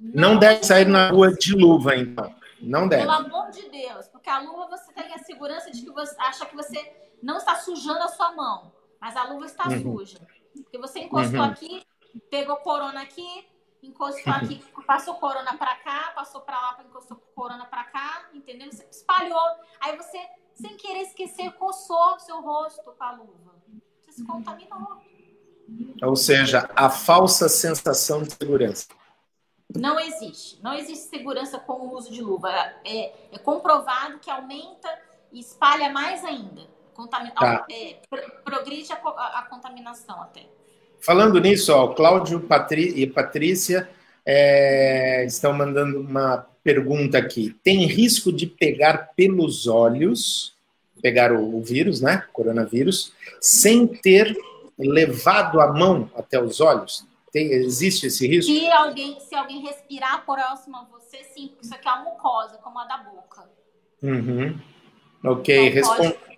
[0.00, 2.32] Não, não deve sair na rua de luva, então.
[2.60, 3.02] Não deve.
[3.02, 6.46] Pelo amor de Deus, porque a luva você tem a segurança de que você acha
[6.46, 9.82] que você não está sujando a sua mão, mas a luva está uhum.
[9.82, 10.20] suja.
[10.62, 11.46] Porque você encostou uhum.
[11.46, 11.86] aqui,
[12.30, 13.46] pegou corona aqui,
[13.82, 18.70] encostou aqui, passou corona para cá, passou para lá, encostou corona para cá, entendeu?
[18.70, 19.40] Você espalhou.
[19.80, 20.18] Aí você,
[20.54, 23.54] sem querer esquecer, coçou o seu rosto com a luva.
[24.00, 25.02] Você se contaminou.
[26.02, 28.88] Ou seja, a falsa sensação de segurança.
[29.74, 30.62] Não existe.
[30.62, 32.50] Não existe segurança com o uso de luva.
[32.84, 34.88] É, é comprovado que aumenta
[35.32, 36.73] e espalha mais ainda.
[36.94, 37.66] Contamina, tá.
[37.70, 37.96] é,
[38.44, 40.46] progride a, a, a contaminação até.
[41.00, 43.90] Falando nisso, ó, Cláudio Patri e Patrícia
[44.24, 47.54] é, estão mandando uma pergunta aqui.
[47.62, 50.56] Tem risco de pegar pelos olhos,
[51.02, 52.24] pegar o, o vírus, né?
[52.32, 54.34] Coronavírus, sem ter
[54.78, 57.06] levado a mão até os olhos?
[57.30, 58.50] Tem, existe esse risco?
[58.50, 62.56] Se alguém, se alguém respirar próximo a você, sim, porque isso aqui é uma mucosa,
[62.58, 63.44] como a da boca.
[64.02, 64.58] Uhum.
[65.24, 66.33] Ok, então, responde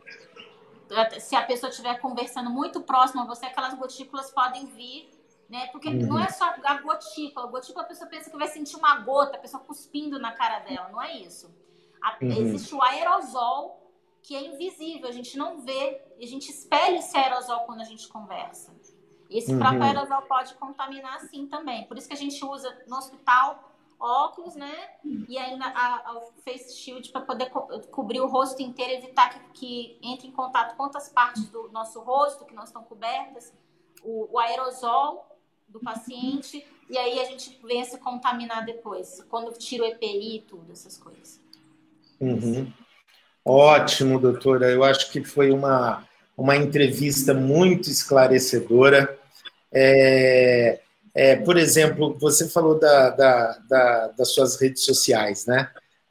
[1.19, 5.11] se a pessoa estiver conversando muito próximo a você, aquelas gotículas podem vir,
[5.49, 5.67] né?
[5.69, 6.07] Porque uhum.
[6.07, 7.47] não é só a gotícula.
[7.47, 10.61] A gotícula a pessoa pensa que vai sentir uma gota, a pessoa cuspindo na cara
[10.61, 10.89] dela.
[10.91, 11.55] Não é isso.
[12.21, 12.31] Uhum.
[12.31, 17.61] Existe o aerosol, que é invisível, a gente não vê, a gente espelha esse aerosol
[17.61, 18.75] quando a gente conversa.
[19.29, 19.59] Esse uhum.
[19.59, 21.85] próprio aerosol pode contaminar sim também.
[21.85, 23.66] Por isso que a gente usa no hospital
[23.99, 24.75] óculos, né?
[25.29, 29.41] E ainda a, a face shield para poder co cobrir o rosto inteiro, evitar que,
[29.53, 33.53] que, entre em contato com outras partes do nosso rosto que não estão cobertas.
[34.03, 35.27] O, o aerosol
[35.69, 40.37] do paciente, e aí a gente vem a se contaminar depois, quando tira o EPI
[40.37, 41.41] e tudo, essas coisas.
[42.21, 42.73] Uhum.
[43.45, 44.71] Ótimo, doutora.
[44.71, 49.19] Eu acho que foi uma, uma entrevista muito esclarecedora.
[49.73, 50.81] É,
[51.17, 55.71] é, por exemplo, você falou da, da, da, das suas redes sociais, né?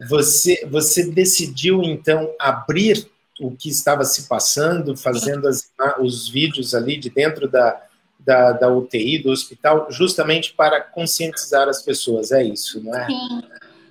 [0.09, 3.07] Você, você decidiu, então, abrir
[3.39, 7.81] o que estava se passando, fazendo as, os vídeos ali de dentro da,
[8.19, 13.05] da, da UTI, do hospital, justamente para conscientizar as pessoas, é isso, não é?
[13.05, 13.43] Sim.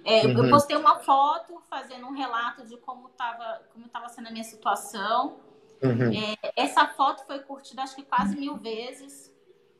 [0.04, 0.44] É, uhum.
[0.44, 4.44] Eu postei uma foto fazendo um relato de como estava como tava sendo a minha
[4.44, 5.36] situação.
[5.80, 6.12] Uhum.
[6.12, 9.32] É, essa foto foi curtida acho que quase mil vezes.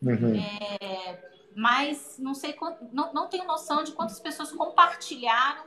[0.02, 0.34] Uhum.
[0.36, 2.56] É, mas não sei
[2.92, 5.64] não, não tenho noção de quantas pessoas compartilharam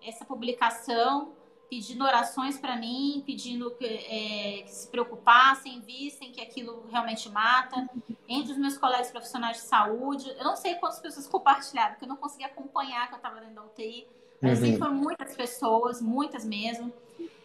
[0.00, 1.34] essa publicação
[1.68, 7.88] pedindo orações para mim, pedindo que, é, que, se preocupassem, vissem que aquilo realmente mata.
[8.28, 12.08] Entre os meus colegas profissionais de saúde, eu não sei quantas pessoas compartilharam, porque eu
[12.08, 14.06] não consegui acompanhar que eu estava dentro da UTI,
[14.40, 14.78] mas uhum.
[14.78, 16.92] foram muitas pessoas, muitas mesmo.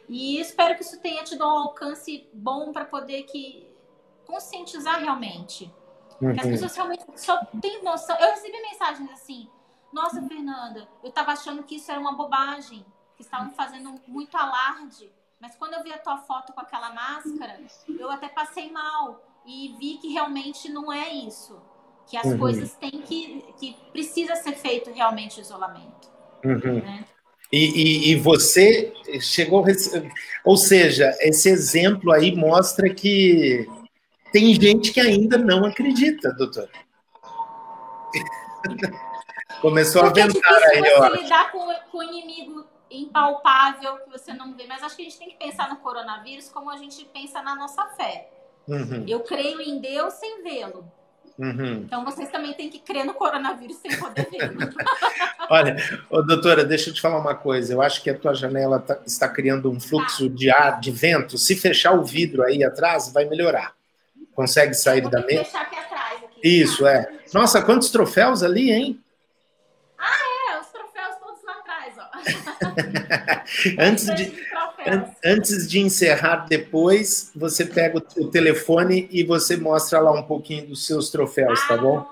[0.07, 3.67] E espero que isso tenha tido um alcance bom para poder que
[4.25, 5.71] conscientizar realmente.
[6.21, 6.33] Uhum.
[6.33, 8.15] Que as pessoas realmente só têm noção.
[8.17, 9.47] Eu recebi mensagens assim:
[9.91, 15.11] Nossa, Fernanda, eu estava achando que isso era uma bobagem que estavam fazendo muito alarde.
[15.39, 19.75] Mas quando eu vi a tua foto com aquela máscara, eu até passei mal e
[19.79, 21.59] vi que realmente não é isso.
[22.07, 22.37] Que as uhum.
[22.37, 23.45] coisas têm que.
[23.57, 26.09] que precisa ser feito realmente o isolamento.
[26.43, 26.81] Uhum.
[26.81, 27.05] Né?
[27.51, 29.65] E, e, e, você chegou.
[30.43, 33.67] Ou seja, esse exemplo aí mostra que
[34.31, 36.69] tem gente que ainda não acredita, doutor.
[39.61, 41.07] Começou Porque a ventar é aí, ó.
[41.09, 44.65] lidar com, com o inimigo impalpável que você não vê.
[44.67, 47.55] Mas acho que a gente tem que pensar no coronavírus como a gente pensa na
[47.55, 48.29] nossa fé.
[48.67, 49.05] Uhum.
[49.07, 50.89] Eu creio em Deus sem vê-lo.
[51.37, 51.83] Uhum.
[51.85, 54.59] Então vocês também têm que crer no coronavírus sem poder vê-lo.
[55.49, 55.77] Olha,
[56.09, 57.73] ô, doutora, deixa eu te falar uma coisa.
[57.73, 60.35] Eu acho que a tua janela tá, está criando um fluxo tá.
[60.35, 61.37] de ar, de vento.
[61.37, 63.78] Se fechar o vidro aí atrás, vai melhorar.
[64.39, 65.43] Consegue sair da mesa?
[65.43, 66.23] Fechar aqui atrás.
[66.23, 66.93] Aqui, Isso, tá?
[66.93, 67.11] é.
[67.33, 69.03] Nossa, quantos troféus ali, hein?
[73.77, 74.47] antes, de,
[74.87, 80.23] an, antes de encerrar depois, você pega o, o, telefone e você mostra lá um
[80.23, 82.07] pouquinho dos seus troféus, tá bom?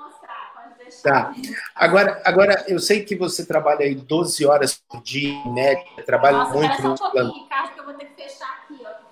[1.01, 1.33] Tá.
[1.73, 6.39] Agora, agora, eu sei que você trabalha aí 12 horas por dia, em média, trabalha
[6.39, 7.33] Nossa, muito no um plano.
[7.33, 9.07] Ricardo, que eu vou ter que fechar aqui, ó.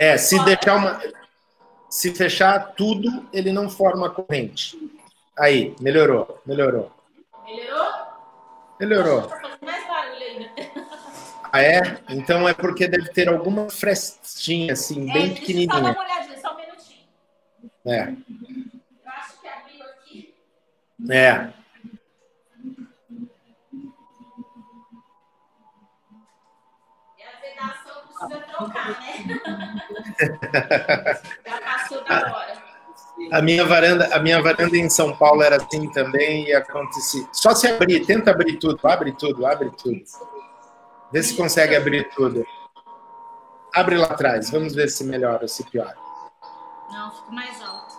[0.00, 1.21] É, se deixar uma.
[1.92, 4.78] Se fechar tudo, ele não forma corrente.
[5.38, 6.90] Aí, melhorou, melhorou.
[7.44, 7.92] Melhorou?
[8.80, 9.30] Melhorou.
[11.52, 11.98] Ah, é?
[12.08, 15.70] Então é porque deve ter alguma frestinha, assim, é, bem pequenininha.
[15.70, 17.08] Só dar uma olhadinha, só um minutinho.
[17.84, 18.08] É.
[18.08, 20.34] Eu acho que abriu aqui.
[21.10, 21.52] É.
[28.52, 29.40] trocar, né?
[31.46, 32.62] Já passou da hora.
[33.30, 37.26] A minha varanda, a minha varanda em São Paulo era assim também e acontecia.
[37.32, 40.02] Só se abrir, tenta abrir tudo, abre tudo, abre tudo.
[41.12, 42.44] Vê se consegue abrir tudo.
[43.74, 45.96] Abre lá atrás, vamos ver se melhora ou se piora.
[46.90, 47.94] Não, ficou mais alto.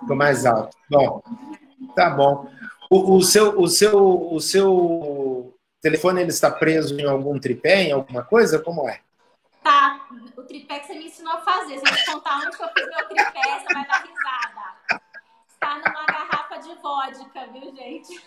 [0.00, 0.76] Ficou mais alto.
[0.90, 1.22] Bom,
[1.94, 2.48] tá bom.
[2.90, 7.92] O, o, seu, o, seu, o seu telefone ele está preso em algum tripé, em
[7.92, 8.58] alguma coisa?
[8.58, 9.00] Como é?
[9.66, 10.06] Tá.
[10.36, 11.80] O tripé que você me ensinou a fazer.
[11.80, 15.02] Se eu te contar onde eu fiz meu tripé, você vai dar risada.
[15.48, 18.24] Está numa garrafa de vodka, viu, gente?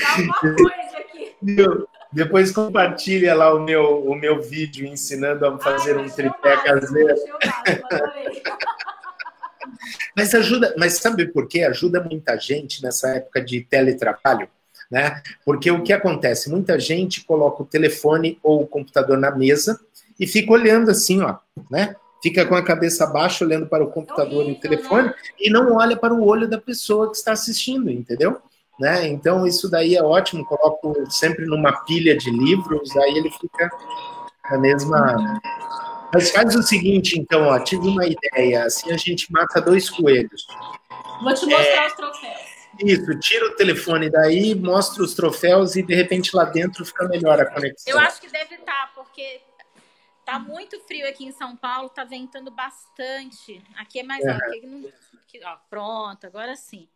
[0.00, 1.36] Dá uma coisa aqui.
[2.12, 7.14] Depois compartilha lá o meu, o meu vídeo ensinando a fazer Ai, um tripé caseiro.
[10.16, 11.62] Mas ajuda, mas sabe por quê?
[11.62, 14.48] Ajuda muita gente nessa época de teletrabalho,
[14.90, 15.22] né?
[15.44, 16.50] Porque o que acontece?
[16.50, 19.80] Muita gente coloca o telefone ou o computador na mesa
[20.18, 21.36] e fica olhando assim, ó,
[21.70, 21.94] né?
[22.22, 25.14] Fica com a cabeça baixa olhando para o computador é horrível, e o telefone né?
[25.38, 28.40] e não olha para o olho da pessoa que está assistindo, entendeu?
[28.80, 29.08] Né?
[29.08, 33.70] Então, isso daí é ótimo, coloco sempre numa pilha de livros, aí ele fica
[34.44, 35.40] a mesma.
[36.12, 40.46] Mas faz o seguinte, então, ó, tive uma ideia, assim a gente mata dois coelhos.
[41.22, 41.86] Vou te mostrar é...
[41.86, 42.55] os troféus.
[42.84, 47.40] Isso, tira o telefone daí, mostra os troféus e de repente lá dentro fica melhor
[47.40, 47.92] a conexão.
[47.92, 49.40] Eu acho que deve estar, tá, porque
[50.24, 53.62] tá muito frio aqui em São Paulo, tá ventando bastante.
[53.76, 54.30] Aqui é mais é.
[54.30, 54.66] alto.
[54.66, 54.88] Não...
[55.22, 56.88] aqui, ó, pronto, agora sim.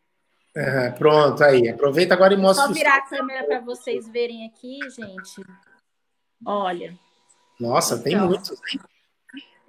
[0.55, 1.69] É, pronto, aí.
[1.69, 2.67] Aproveita agora e mostra.
[2.67, 3.13] Só virar os...
[3.13, 5.43] a câmera para vocês verem aqui, gente.
[6.45, 6.99] Olha.
[7.59, 8.81] Nossa, tem então, muitos, hein?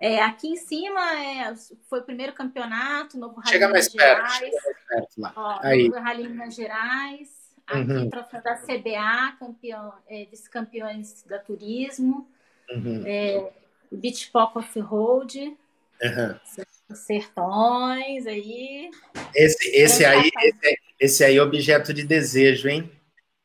[0.02, 1.54] É, aqui em cima é,
[1.88, 4.34] foi o primeiro campeonato, novo Rally chega mais Minas perto, Gerais.
[4.34, 5.34] Chega mais perto lá.
[5.36, 5.76] Ó.
[5.78, 7.30] Novo Rally Minas Gerais.
[7.68, 8.10] Aqui, uhum.
[8.10, 12.28] troféu da CBA, campeão, é, vice-campeões da turismo.
[12.72, 13.04] Uhum.
[13.06, 13.52] É,
[13.92, 15.56] Beach Pop Off-Road.
[16.02, 16.96] Uhum.
[16.96, 18.90] Sertões, aí.
[19.36, 22.92] Esse, esse aí, esse, esse aí é objeto de desejo, hein?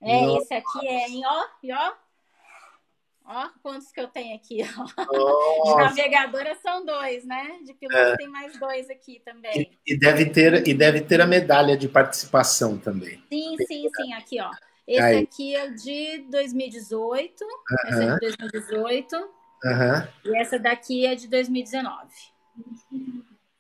[0.01, 0.43] É, Nossa.
[0.43, 1.23] esse aqui é, hein?
[1.27, 1.45] Ó,
[1.75, 1.93] ó,
[3.29, 4.61] Ó, quantos que eu tenho aqui.
[4.97, 5.65] Ó.
[5.65, 7.59] De navegadora são dois, né?
[7.65, 8.17] De piloto é.
[8.17, 9.69] tem mais dois aqui também.
[9.85, 13.21] E, e, deve ter, e deve ter a medalha de participação também.
[13.29, 14.13] Sim, sim, sim.
[14.15, 14.51] Aqui, ó.
[14.87, 15.19] Esse Aí.
[15.25, 17.45] aqui é de 2018.
[17.45, 17.89] Uh -huh.
[17.89, 19.17] Esse é de 2018.
[19.17, 19.29] Uh
[19.65, 20.09] -huh.
[20.25, 22.07] E essa daqui é de 2019.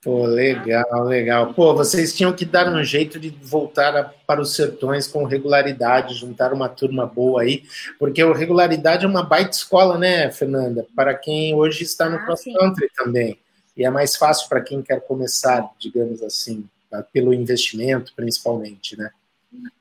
[0.06, 1.52] Pô, legal, legal.
[1.52, 6.14] Pô, vocês tinham que dar um jeito de voltar a, para os sertões com regularidade,
[6.14, 7.64] juntar uma turma boa aí,
[7.98, 10.86] porque o regularidade é uma baita escola, né, Fernanda?
[10.94, 13.36] Para quem hoje está no ah, cross country também.
[13.76, 17.02] E é mais fácil para quem quer começar, digamos assim, tá?
[17.02, 19.10] pelo investimento, principalmente, né?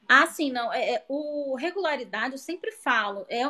[0.10, 0.74] Ah, sim, não.
[0.74, 3.44] É, é, o regularidade, eu sempre falo, é,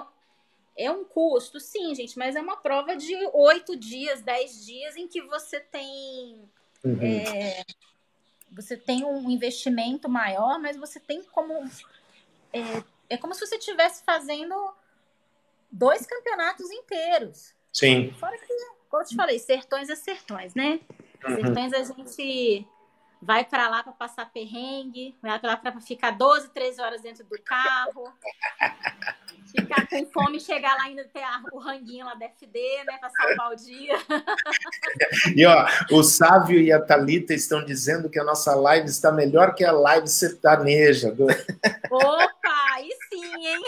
[0.78, 5.08] é um custo, sim, gente, mas é uma prova de oito dias, dez dias em
[5.08, 6.38] que você tem
[6.86, 7.02] Uhum.
[7.02, 7.64] É,
[8.52, 11.54] você tem um investimento maior, mas você tem como.
[12.54, 14.56] É, é como se você estivesse fazendo
[15.72, 17.54] dois campeonatos inteiros.
[17.74, 18.14] Sim.
[18.14, 18.54] Fora que,
[18.90, 20.80] como eu te falei, sertões é sertões, né?
[21.26, 21.36] Uhum.
[21.36, 22.68] Sertões a gente
[23.22, 27.26] vai para lá para passar perrengue, vai para lá para ficar 12, 13 horas dentro
[27.26, 28.14] do carro.
[29.56, 33.52] Ficar com fome, chegar lá ainda ter o ranguinho lá da FD, né, para salvar
[33.52, 33.94] o dia.
[35.36, 39.56] E ó, o Sávio e a Talita estão dizendo que a nossa live está melhor
[39.56, 41.12] que a live sertaneja.
[41.12, 41.26] Do...
[41.26, 42.30] Opa,
[42.74, 43.62] aí sim, hein?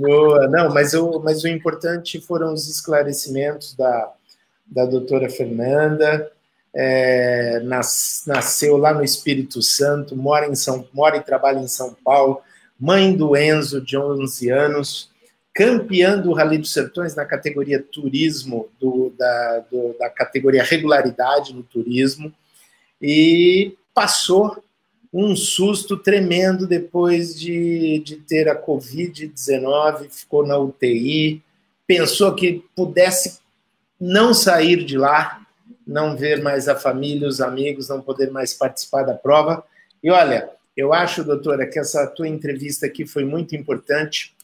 [0.00, 4.12] Boa, não, mas o, mas o importante foram os esclarecimentos da,
[4.66, 6.30] da doutora Fernanda.
[6.74, 11.92] É, nas, nasceu lá no Espírito Santo, mora em São, mora e trabalha em São
[11.92, 12.42] Paulo
[12.82, 15.08] mãe do Enzo, de 11 anos,
[15.54, 21.62] campeã do Rally dos Sertões na categoria turismo, do, da, do, da categoria regularidade no
[21.62, 22.34] turismo,
[23.00, 24.60] e passou
[25.14, 31.40] um susto tremendo depois de, de ter a Covid-19, ficou na UTI,
[31.86, 33.38] pensou que pudesse
[34.00, 35.46] não sair de lá,
[35.86, 39.62] não ver mais a família, os amigos, não poder mais participar da prova.
[40.02, 44.34] E olha, eu acho, doutora, que essa tua entrevista aqui foi muito importante.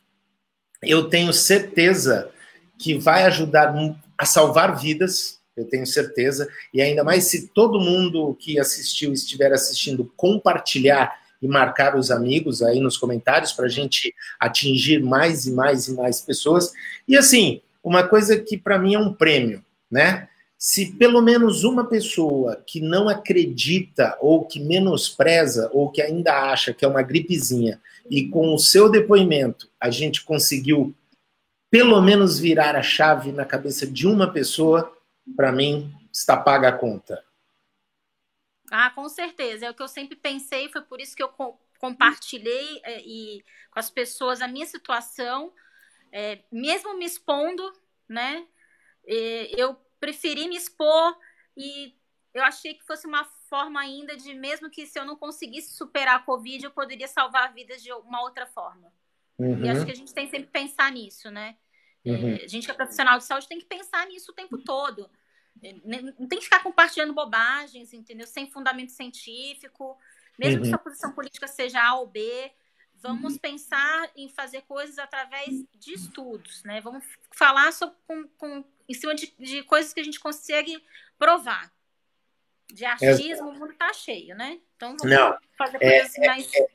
[0.82, 2.30] Eu tenho certeza
[2.78, 3.74] que vai ajudar
[4.16, 9.52] a salvar vidas, eu tenho certeza, e ainda mais se todo mundo que assistiu estiver
[9.52, 15.52] assistindo compartilhar e marcar os amigos aí nos comentários para a gente atingir mais e
[15.52, 16.72] mais e mais pessoas.
[17.06, 20.28] E assim, uma coisa que para mim é um prêmio, né?
[20.58, 26.74] Se pelo menos uma pessoa que não acredita ou que menospreza ou que ainda acha
[26.74, 27.80] que é uma gripezinha
[28.10, 30.92] e com o seu depoimento a gente conseguiu
[31.70, 34.96] pelo menos virar a chave na cabeça de uma pessoa,
[35.36, 37.22] para mim está paga a conta.
[38.70, 39.66] Ah, com certeza.
[39.66, 41.30] É o que eu sempre pensei, foi por isso que eu
[41.78, 45.52] compartilhei é, e com as pessoas a minha situação,
[46.10, 47.70] é, mesmo me expondo,
[48.08, 48.46] né?
[49.56, 51.16] Eu preferi me expor
[51.56, 51.94] e
[52.34, 56.16] eu achei que fosse uma forma ainda de, mesmo que se eu não conseguisse superar
[56.16, 58.92] a Covid, eu poderia salvar vidas de uma outra forma.
[59.38, 59.64] Uhum.
[59.64, 61.56] E acho que a gente tem sempre que pensar nisso, né?
[62.04, 62.36] Uhum.
[62.36, 65.10] É, a gente que é profissional de saúde tem que pensar nisso o tempo todo.
[65.62, 65.72] É,
[66.18, 68.26] não tem que ficar compartilhando bobagens, entendeu?
[68.26, 69.98] Sem fundamento científico.
[70.38, 70.62] Mesmo uhum.
[70.62, 72.52] que sua posição política seja A ou B,
[72.94, 73.38] vamos uhum.
[73.38, 76.80] pensar em fazer coisas através de estudos, né?
[76.80, 80.82] Vamos falar sobre, com, com em cima de, de coisas que a gente consegue
[81.18, 81.70] provar.
[82.72, 84.58] De achismo, é, o mundo está cheio, né?
[84.76, 86.50] Então vamos não, fazer é, coisas é, mais.
[86.54, 86.66] É,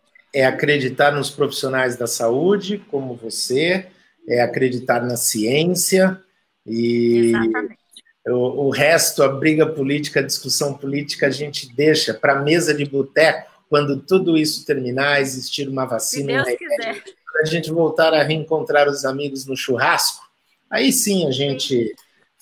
[0.42, 3.88] é acreditar nos profissionais da saúde, como você,
[4.28, 6.22] é acreditar na ciência
[6.66, 7.84] e Exatamente.
[8.26, 12.74] O, o resto, a briga política, a discussão política, a gente deixa para a mesa
[12.74, 18.88] de boteco quando tudo isso terminar, existir uma vacina, para a gente voltar a reencontrar
[18.88, 20.24] os amigos no churrasco,
[20.70, 21.94] aí sim a gente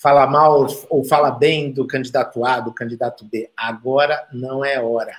[0.02, 3.52] fala mal ou fala bem do candidato A, do candidato B.
[3.56, 5.16] Agora não é hora.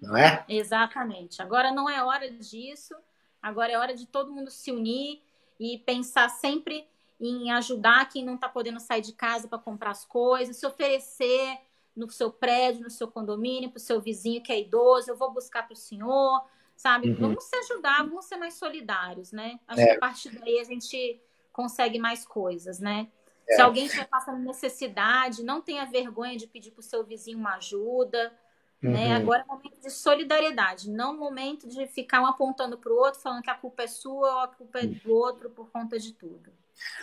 [0.00, 0.42] não é?
[0.48, 1.42] Exatamente.
[1.42, 2.94] Agora não é hora disso,
[3.42, 5.20] agora é hora de todo mundo se unir
[5.60, 6.88] e pensar sempre
[7.20, 11.58] em ajudar quem não está podendo sair de casa para comprar as coisas, se oferecer
[11.94, 15.30] no seu prédio, no seu condomínio, para o seu vizinho que é idoso, eu vou
[15.30, 16.42] buscar para o senhor,
[16.74, 17.10] sabe?
[17.10, 17.16] Uhum.
[17.16, 19.60] Vamos se ajudar, vamos ser mais solidários, né?
[19.68, 19.86] Acho é.
[19.88, 21.20] que a partir daí a gente
[21.52, 23.08] consegue mais coisas, né?
[23.48, 23.56] É.
[23.56, 27.56] Se alguém estiver passando necessidade, não tenha vergonha de pedir para o seu vizinho uma
[27.56, 28.32] ajuda.
[28.80, 28.88] Né?
[28.88, 28.92] Uhum.
[28.92, 29.14] Né?
[29.14, 33.42] Agora é momento de solidariedade, não momento de ficar um apontando para o outro, falando
[33.42, 36.50] que a culpa é sua ou a culpa é do outro por conta de tudo.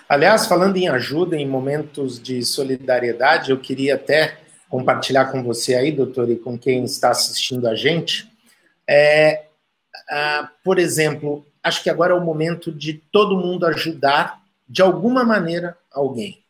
[0.08, 5.92] Aliás, falando em ajuda, em momentos de solidariedade, eu queria até compartilhar com você aí,
[5.92, 8.30] doutor, e com quem está assistindo a gente.
[8.88, 9.46] É,
[10.10, 15.24] ah, por exemplo, acho que agora é o momento de todo mundo ajudar, de alguma
[15.24, 16.44] maneira, alguém.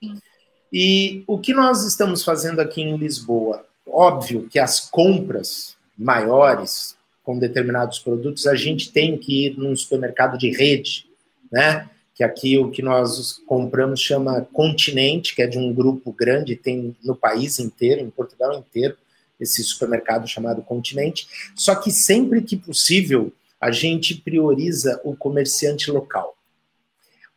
[0.72, 3.66] E o que nós estamos fazendo aqui em Lisboa?
[3.88, 6.98] Óbvio que as compras maiores
[7.30, 11.06] com determinados produtos, a gente tem que ir num supermercado de rede,
[11.52, 11.88] né?
[12.16, 16.96] Que aqui o que nós compramos chama Continente, que é de um grupo grande, tem
[17.04, 18.98] no país inteiro, em Portugal inteiro,
[19.40, 21.28] esse supermercado chamado Continente.
[21.56, 26.36] Só que sempre que possível, a gente prioriza o comerciante local.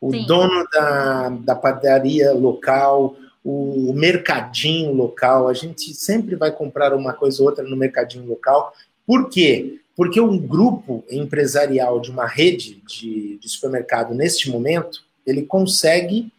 [0.03, 0.25] O Sim.
[0.25, 7.41] dono da, da padaria local, o mercadinho local, a gente sempre vai comprar uma coisa
[7.41, 8.73] ou outra no mercadinho local.
[9.07, 9.79] Por quê?
[9.95, 16.29] Porque um grupo empresarial de uma rede de, de supermercado, neste momento, ele consegue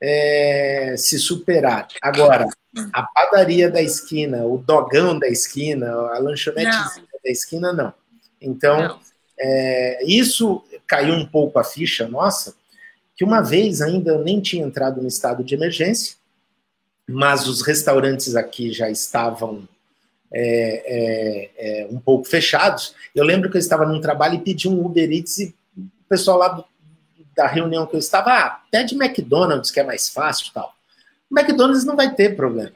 [0.00, 1.88] é, se superar.
[2.00, 2.46] Agora,
[2.92, 7.92] a padaria da esquina, o dogão da esquina, a lanchonete da esquina, não.
[8.40, 9.00] Então, não.
[9.36, 12.59] É, isso caiu um pouco a ficha nossa,
[13.20, 16.16] que uma vez ainda nem tinha entrado no estado de emergência,
[17.06, 19.68] mas os restaurantes aqui já estavam
[20.32, 20.40] é,
[20.86, 21.50] é,
[21.82, 22.94] é, um pouco fechados.
[23.14, 26.38] Eu lembro que eu estava num trabalho e pedi um Uber Eats e o pessoal
[26.38, 26.64] lá do,
[27.36, 30.74] da reunião que eu estava, ah, pede McDonald's que é mais fácil tal.
[31.30, 32.72] O McDonald's não vai ter problema.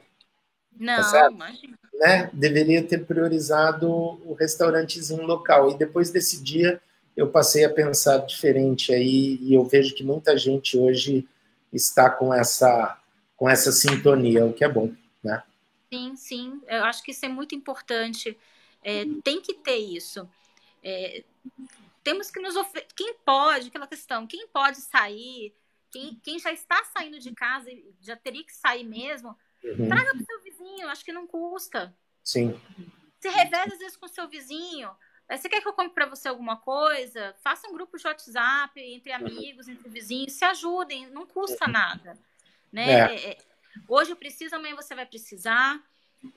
[0.79, 5.71] Não, tá imagina né, deveria ter priorizado o restaurantezinho local.
[5.71, 6.79] E depois desse dia,
[7.15, 11.27] eu passei a pensar diferente aí e eu vejo que muita gente hoje
[11.71, 13.01] está com essa
[13.35, 15.43] com essa sintonia, o que é bom, né?
[15.91, 16.61] Sim, sim.
[16.67, 18.37] Eu acho que isso é muito importante.
[18.81, 20.27] É, tem que ter isso.
[20.81, 21.23] É,
[22.01, 22.87] temos que nos oferecer.
[22.95, 25.53] Quem pode, aquela questão, quem pode sair,
[25.91, 29.35] quem, quem já está saindo de casa e já teria que sair mesmo,
[29.65, 29.87] Uhum.
[29.87, 31.93] Traga para o seu vizinho, acho que não custa.
[32.23, 32.59] Sim.
[33.19, 34.91] Se reveza às vezes com o seu vizinho.
[35.29, 37.35] Você quer que eu compre para você alguma coisa?
[37.43, 42.17] Faça um grupo de WhatsApp entre amigos, entre vizinhos, se ajudem, não custa nada.
[42.71, 42.91] Né?
[42.91, 43.29] É.
[43.31, 43.37] é.
[43.87, 45.81] Hoje eu preciso, amanhã você vai precisar.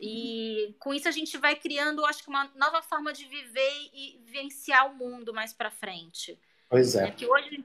[0.01, 4.19] E com isso a gente vai criando, acho que, uma nova forma de viver e
[4.25, 6.39] vivenciar o mundo mais para frente.
[6.69, 7.07] Pois é.
[7.07, 7.65] Porque hoje,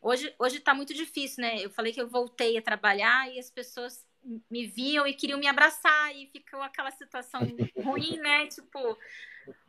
[0.00, 1.64] hoje, hoje está muito difícil, né?
[1.64, 4.04] Eu falei que eu voltei a trabalhar e as pessoas
[4.50, 7.40] me viam e queriam me abraçar e ficou aquela situação
[7.76, 8.46] ruim, né?
[8.48, 8.98] Tipo,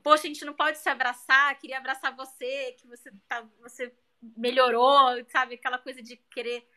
[0.03, 3.93] poxa, a gente não pode se abraçar, queria abraçar você, que você tá, você
[4.38, 5.56] melhorou, sabe?
[5.56, 6.68] Aquela coisa de querer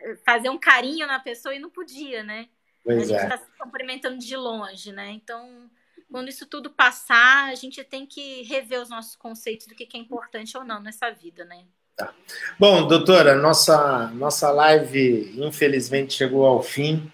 [0.00, 2.48] eh, fazer um carinho na pessoa e não podia, né?
[2.84, 3.38] Pois a gente está é.
[3.38, 5.10] se cumprimentando de longe, né?
[5.10, 5.70] Então,
[6.10, 10.00] quando isso tudo passar, a gente tem que rever os nossos conceitos do que é
[10.00, 11.64] importante ou não nessa vida, né?
[11.96, 12.14] Tá.
[12.58, 17.12] Bom, doutora, nossa, nossa live infelizmente chegou ao fim.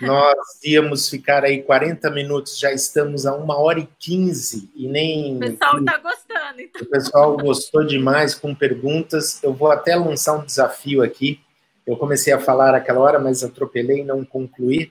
[0.00, 5.36] Nós íamos ficar aí 40 minutos, já estamos a uma hora e 15 e nem.
[5.36, 6.60] O pessoal está gostando.
[6.60, 6.82] Então.
[6.82, 9.42] O pessoal gostou demais com perguntas.
[9.42, 11.40] Eu vou até lançar um desafio aqui.
[11.86, 14.90] Eu comecei a falar aquela hora, mas atropelei e não concluí.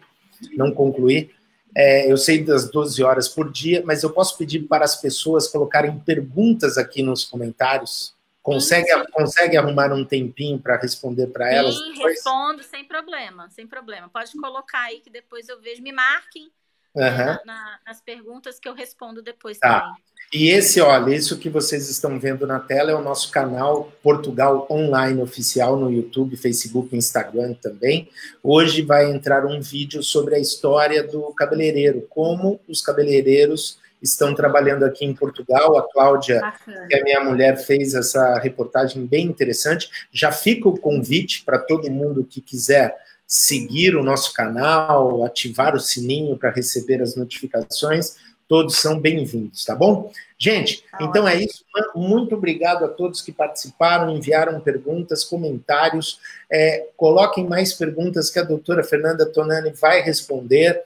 [0.56, 1.32] Não concluí.
[1.76, 5.48] É, eu sei das 12 horas por dia, mas eu posso pedir para as pessoas
[5.48, 11.76] colocarem perguntas aqui nos comentários Consegue, consegue arrumar um tempinho para responder para elas?
[11.76, 14.10] Sim, respondo sem problema, sem problema.
[14.10, 15.84] Pode colocar aí que depois eu vejo.
[15.84, 16.52] Me marquem
[16.96, 17.04] uhum.
[17.04, 19.82] na, na, nas perguntas que eu respondo depois tá.
[19.82, 20.04] também.
[20.34, 24.66] E esse, olha, isso que vocês estão vendo na tela é o nosso canal Portugal
[24.72, 28.10] Online Oficial no YouTube, Facebook, Instagram também.
[28.42, 34.84] Hoje vai entrar um vídeo sobre a história do cabeleireiro, como os cabeleireiros estão trabalhando
[34.84, 35.78] aqui em Portugal.
[35.78, 36.88] A Cláudia, Bacana.
[36.88, 39.90] que é minha mulher, fez essa reportagem bem interessante.
[40.12, 42.96] Já fica o convite para todo mundo que quiser
[43.28, 48.18] seguir o nosso canal, ativar o sininho para receber as notificações.
[48.46, 50.12] Todos são bem-vindos, tá bom?
[50.38, 51.64] Gente, tá então é isso.
[51.96, 56.20] Muito obrigado a todos que participaram, enviaram perguntas, comentários.
[56.52, 60.82] É, coloquem mais perguntas que a doutora Fernanda Tonani vai responder.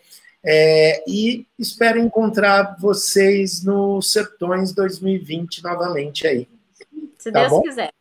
[0.45, 6.47] É, e espero encontrar vocês no Sertões 2020 novamente aí.
[7.17, 7.61] Se tá Deus bom?
[7.63, 7.91] quiser.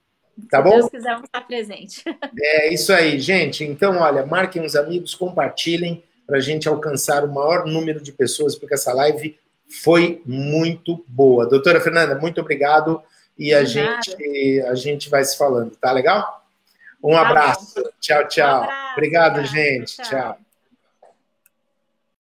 [0.51, 0.79] Tá Se bom?
[0.79, 2.05] Deus quiser, vamos estar presente.
[2.39, 3.65] É isso aí, gente.
[3.65, 8.55] Então, olha, marquem os amigos, compartilhem para a gente alcançar o maior número de pessoas,
[8.57, 9.39] porque essa live
[9.83, 11.47] foi muito boa.
[11.47, 13.03] Doutora Fernanda, muito obrigado
[13.39, 16.45] e a gente, a gente vai se falando, tá legal?
[17.03, 17.83] Um tá abraço.
[17.83, 17.91] Bom.
[18.01, 18.61] Tchau, tchau.
[18.61, 19.97] Um abraço, obrigado, gente.
[19.97, 20.05] tchau.
[20.05, 20.44] tchau.